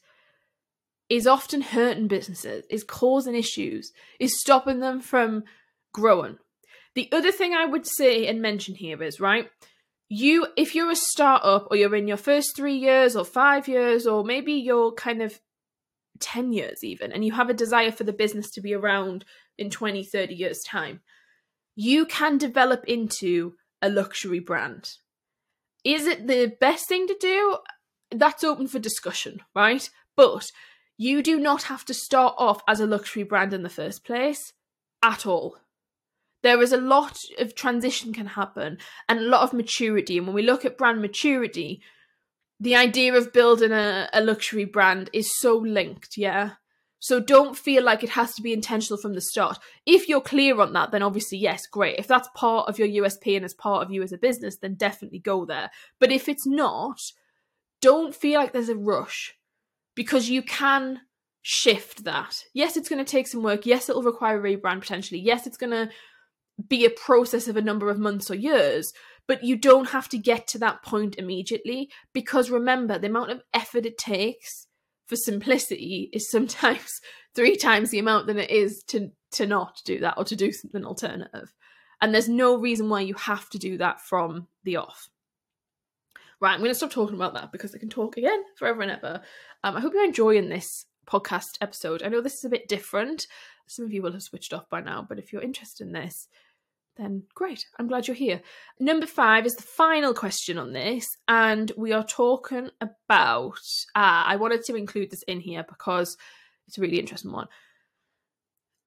[1.08, 5.46] is often hurting businesses, is causing issues, is stopping them from
[5.94, 6.38] growing.
[6.94, 9.50] The other thing I would say and mention here is, right,
[10.10, 14.06] you, if you're a startup or you're in your first three years or five years,
[14.06, 15.40] or maybe you're kind of
[16.20, 19.24] 10 years even, and you have a desire for the business to be around
[19.58, 21.00] in 20, 30 years' time,
[21.78, 24.96] you can develop into a luxury brand.
[25.84, 27.58] Is it the best thing to do?
[28.12, 29.90] That's open for discussion, right?
[30.16, 30.52] But
[30.98, 34.54] you do not have to start off as a luxury brand in the first place
[35.02, 35.58] at all.
[36.42, 38.78] There is a lot of transition can happen
[39.08, 40.18] and a lot of maturity.
[40.18, 41.82] And when we look at brand maturity,
[42.60, 46.52] the idea of building a, a luxury brand is so linked, yeah?
[47.00, 49.58] So don't feel like it has to be intentional from the start.
[49.86, 51.98] If you're clear on that, then obviously, yes, great.
[51.98, 54.76] If that's part of your USP and as part of you as a business, then
[54.76, 55.72] definitely go there.
[56.00, 57.00] But if it's not,
[57.82, 59.36] don't feel like there's a rush
[59.96, 61.00] because you can
[61.42, 62.44] shift that.
[62.54, 63.66] Yes, it's going to take some work.
[63.66, 65.22] Yes, it'll require a rebrand potentially.
[65.22, 65.90] Yes, it's going to
[66.68, 68.92] be a process of a number of months or years.
[69.30, 73.44] but you don't have to get to that point immediately because remember, the amount of
[73.54, 74.66] effort it takes
[75.10, 77.02] for simplicity is sometimes
[77.36, 80.52] three times the amount than it is to to not do that or to do
[80.52, 81.54] something alternative.
[82.02, 85.10] And there's no reason why you have to do that from the off.
[86.40, 88.92] Right, I'm going to stop talking about that because I can talk again forever and
[88.92, 89.22] ever.
[89.64, 92.02] Um, I hope you're enjoying this podcast episode.
[92.02, 93.28] I know this is a bit different.
[93.68, 96.30] Some of you will have switched off by now, but if you're interested in this,
[97.00, 97.66] then great.
[97.78, 98.42] I'm glad you're here.
[98.80, 103.60] Number five is the final question on this, and we are talking about.
[103.96, 106.18] Ah, I wanted to include this in here because
[106.68, 107.48] it's a really interesting one.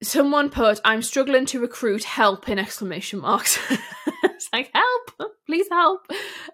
[0.02, 2.04] Someone put, "I'm struggling to recruit.
[2.04, 3.58] Help!" in exclamation marks.
[4.24, 6.06] it's like help, please help.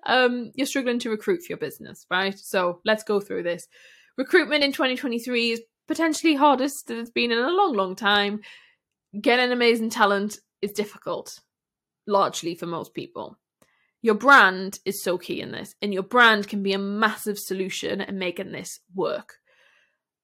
[0.07, 2.39] Um, you're struggling to recruit for your business, right?
[2.39, 3.67] So let's go through this.
[4.17, 8.41] Recruitment in 2023 is potentially hardest that it's been in a long, long time.
[9.19, 11.41] Getting amazing talent is difficult
[12.09, 13.39] largely for most people.
[14.01, 18.01] Your brand is so key in this, and your brand can be a massive solution
[18.01, 19.35] in making this work.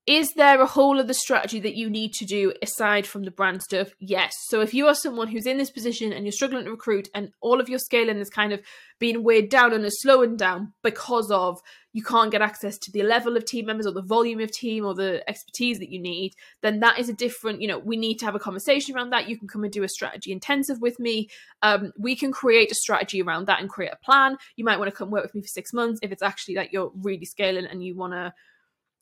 [0.07, 3.63] Is there a whole other strategy that you need to do aside from the brand
[3.63, 3.89] stuff?
[3.99, 4.35] Yes.
[4.49, 7.31] So if you are someone who's in this position and you're struggling to recruit and
[7.41, 8.61] all of your scaling is kind of
[8.99, 11.59] being weighed down and is slowing down because of
[11.95, 14.85] you can't get access to the level of team members or the volume of team
[14.85, 18.17] or the expertise that you need, then that is a different, you know, we need
[18.17, 19.27] to have a conversation around that.
[19.27, 21.29] You can come and do a strategy intensive with me.
[21.63, 24.37] Um, we can create a strategy around that and create a plan.
[24.57, 26.75] You might want to come work with me for six months if it's actually like
[26.75, 28.35] you're really scaling and you want to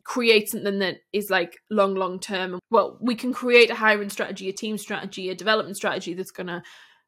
[0.04, 2.58] create something that is like long, long term.
[2.70, 6.48] Well, we can create a hiring strategy, a team strategy, a development strategy that's going
[6.48, 6.62] to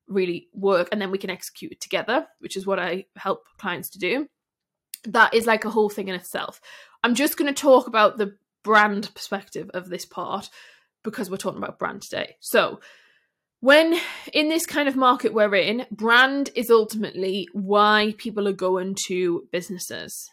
[0.07, 3.91] really work and then we can execute it together, which is what I help clients
[3.91, 4.29] to do
[5.07, 6.61] that is like a whole thing in itself.
[7.03, 10.49] I'm just going to talk about the brand perspective of this part
[11.03, 12.37] because we're talking about brand today.
[12.41, 12.81] So,
[13.61, 13.99] when
[14.35, 19.49] in this kind of market we're in, brand is ultimately why people are going to
[19.53, 20.31] businesses.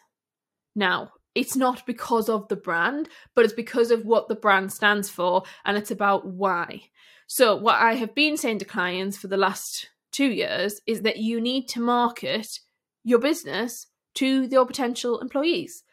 [0.74, 5.08] Now, it's not because of the brand, but it's because of what the brand stands
[5.08, 6.82] for, and it's about why.
[7.26, 11.16] So, what I have been saying to clients for the last two years is that
[11.16, 12.60] you need to market
[13.04, 15.84] your business to your potential employees.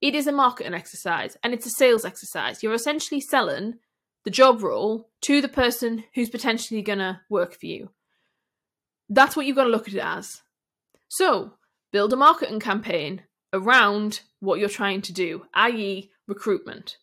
[0.00, 2.62] It is a marketing exercise and it's a sales exercise.
[2.62, 3.74] You're essentially selling
[4.24, 7.90] the job role to the person who's potentially going to work for you.
[9.08, 10.42] That's what you've got to look at it as.
[11.08, 11.54] So,
[11.92, 13.22] build a marketing campaign
[13.52, 16.98] around what you're trying to do, i.e., recruitment.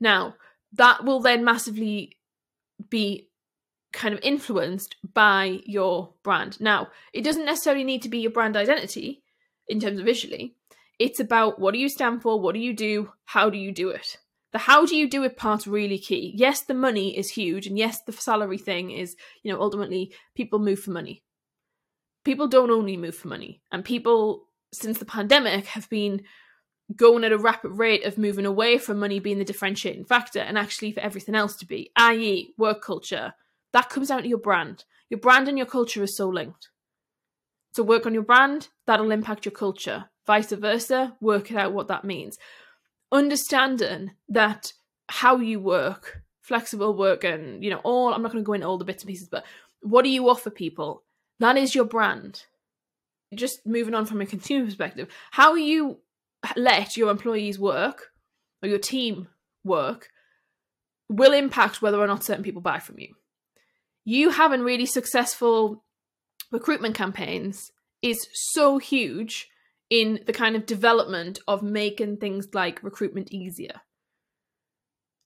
[0.00, 0.34] Now,
[0.72, 2.16] that will then massively
[2.90, 3.28] be
[3.92, 6.60] kind of influenced by your brand.
[6.60, 9.22] Now, it doesn't necessarily need to be your brand identity
[9.68, 10.56] in terms of visually.
[10.98, 13.88] It's about what do you stand for, what do you do, how do you do
[13.90, 14.18] it.
[14.52, 16.32] The how do you do it part's really key.
[16.36, 20.60] Yes, the money is huge, and yes, the salary thing is, you know, ultimately people
[20.60, 21.24] move for money.
[22.24, 26.22] People don't only move for money, and people since the pandemic have been
[26.94, 30.58] going at a rapid rate of moving away from money being the differentiating factor and
[30.58, 33.32] actually for everything else to be, i.e., work culture.
[33.72, 34.84] That comes down to your brand.
[35.08, 36.68] Your brand and your culture is so linked.
[37.72, 40.04] So work on your brand, that'll impact your culture.
[40.26, 42.38] Vice versa, work out what that means.
[43.10, 44.72] Understanding that
[45.08, 48.66] how you work, flexible work, and you know, all I'm not going to go into
[48.66, 49.44] all the bits and pieces, but
[49.80, 51.02] what do you offer people?
[51.40, 52.44] That is your brand.
[53.34, 55.98] Just moving on from a consumer perspective, how you
[56.56, 58.12] let your employees work
[58.62, 59.28] or your team
[59.64, 60.08] work
[61.08, 63.14] will impact whether or not certain people buy from you.
[64.04, 65.84] You having really successful
[66.50, 67.70] recruitment campaigns
[68.02, 69.48] is so huge
[69.90, 73.80] in the kind of development of making things like recruitment easier.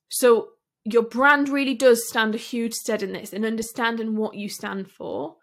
[0.09, 0.49] So
[0.85, 4.89] your brand really does stand a huge stead in this in understanding what you stand
[4.89, 5.35] for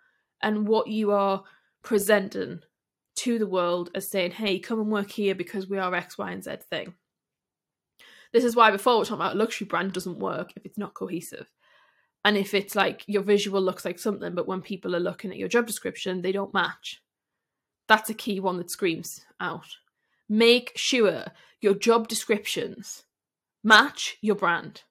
[0.42, 1.44] and what you are
[1.86, 2.60] presenting
[3.14, 6.30] to the world as saying, hey, come and work here because we are X, Y,
[6.30, 6.94] and Z thing.
[8.32, 10.94] This is why before we are talking about luxury brand doesn't work if it's not
[10.94, 11.46] cohesive.
[12.24, 15.36] And if it's like your visual looks like something, but when people are looking at
[15.36, 17.00] your job description, they don't match.
[17.86, 19.68] That's a key one that screams out.
[20.28, 21.26] Make sure
[21.60, 23.04] your job descriptions
[23.62, 24.82] match your brand.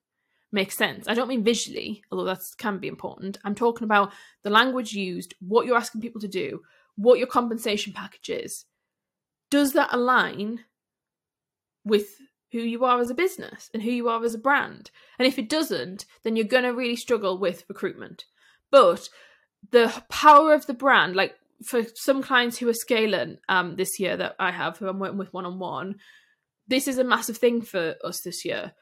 [0.50, 1.06] Makes sense.
[1.06, 3.36] I don't mean visually, although that can be important.
[3.44, 6.62] I'm talking about the language used, what you're asking people to do,
[6.96, 8.64] what your compensation package is.
[9.50, 10.60] Does that align
[11.84, 12.16] with
[12.52, 14.90] who you are as a business and who you are as a brand.
[15.18, 18.24] And if it doesn't, then you're going to really struggle with recruitment.
[18.70, 19.08] But
[19.70, 21.34] the power of the brand, like
[21.64, 25.18] for some clients who are scaling um, this year that I have, who I'm working
[25.18, 25.96] with one on one,
[26.68, 28.72] this is a massive thing for us this year.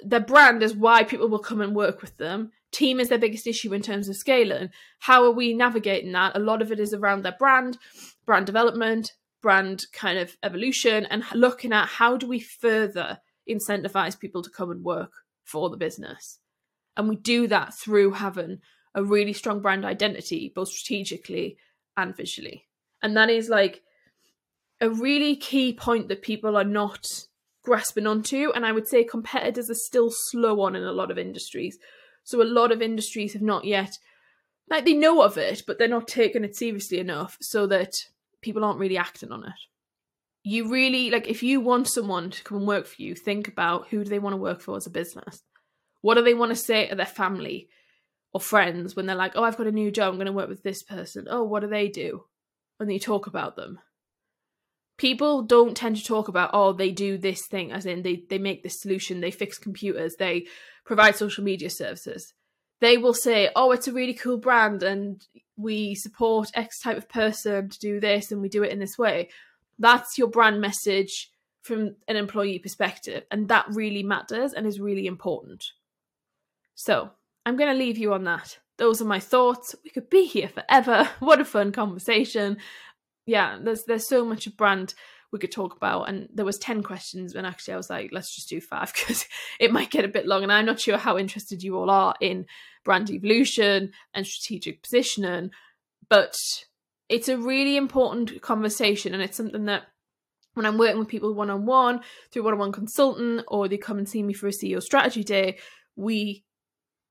[0.00, 3.46] Their brand is why people will come and work with them team is their biggest
[3.46, 4.70] issue in terms of scaling.
[5.00, 6.36] How are we navigating that?
[6.36, 7.78] A lot of it is around their brand,
[8.26, 13.18] brand development, brand kind of evolution, and looking at how do we further
[13.48, 15.12] incentivize people to come and work
[15.44, 16.38] for the business.
[16.96, 18.58] And we do that through having
[18.94, 21.56] a really strong brand identity, both strategically
[21.96, 22.66] and visually.
[23.02, 23.82] And that is like
[24.80, 27.06] a really key point that people are not
[27.62, 28.50] grasping onto.
[28.54, 31.78] And I would say competitors are still slow on in a lot of industries.
[32.24, 33.98] So a lot of industries have not yet,
[34.68, 37.94] like, they know of it, but they're not taking it seriously enough so that
[38.40, 39.52] people aren't really acting on it.
[40.42, 43.88] You really, like, if you want someone to come and work for you, think about
[43.88, 45.42] who do they want to work for as a business?
[46.00, 47.68] What do they want to say to their family
[48.32, 50.48] or friends when they're like, oh, I've got a new job, I'm going to work
[50.48, 51.26] with this person?
[51.30, 52.24] Oh, what do they do?
[52.80, 53.78] And you talk about them
[54.96, 58.38] people don't tend to talk about oh they do this thing as in they they
[58.38, 60.46] make this solution they fix computers they
[60.84, 62.34] provide social media services.
[62.80, 65.22] They will say oh it's a really cool brand and
[65.56, 68.98] we support x type of person to do this and we do it in this
[68.98, 69.30] way.
[69.78, 71.30] That's your brand message
[71.62, 75.64] from an employee perspective and that really matters and is really important.
[76.74, 77.10] So
[77.46, 78.58] i'm going to leave you on that.
[78.76, 79.74] Those are my thoughts.
[79.84, 81.08] We could be here forever.
[81.20, 82.58] What a fun conversation
[83.26, 84.94] yeah, there's there's so much of brand
[85.34, 88.32] we could talk about and there was 10 questions and actually I was like let's
[88.36, 89.26] just do five because
[89.58, 92.14] it might get a bit long and I'm not sure how interested you all are
[92.20, 92.46] in
[92.84, 95.50] brand evolution and strategic positioning
[96.08, 96.36] but
[97.08, 99.82] it's a really important conversation and it's something that
[100.54, 102.00] when I'm working with people one on one
[102.30, 105.24] through one on one consultant or they come and see me for a CEO strategy
[105.24, 105.58] day
[105.96, 106.44] we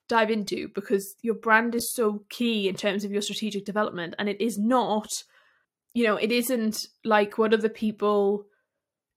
[0.07, 4.29] dive into because your brand is so key in terms of your strategic development and
[4.29, 5.09] it is not
[5.93, 8.45] you know, it isn't like what other people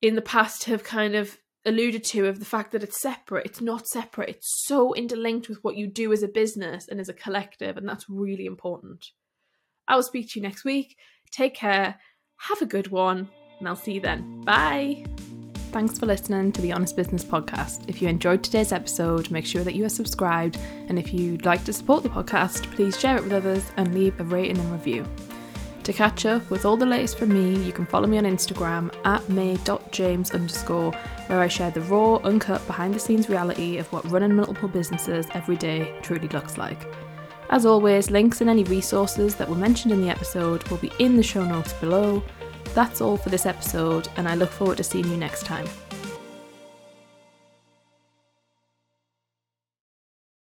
[0.02, 3.46] in the past have kind of alluded to of the fact that it's separate.
[3.46, 4.28] It's not separate.
[4.28, 7.88] It's so interlinked with what you do as a business and as a collective, and
[7.88, 9.06] that's really important.
[9.88, 10.96] I will speak to you next week.
[11.32, 11.96] Take care.
[12.38, 14.42] Have a good one, and I'll see you then.
[14.42, 15.04] Bye.
[15.72, 17.88] Thanks for listening to the Honest Business Podcast.
[17.88, 20.56] If you enjoyed today's episode, make sure that you are subscribed.
[20.88, 24.18] And if you'd like to support the podcast, please share it with others and leave
[24.20, 25.04] a rating and review.
[25.86, 28.92] To catch up with all the latest from me, you can follow me on Instagram
[29.04, 30.90] at may.james underscore,
[31.28, 35.28] where I share the raw, uncut, behind the scenes reality of what running multiple businesses
[35.32, 36.88] every day truly looks like.
[37.50, 41.16] As always, links and any resources that were mentioned in the episode will be in
[41.16, 42.20] the show notes below.
[42.74, 45.68] That's all for this episode, and I look forward to seeing you next time.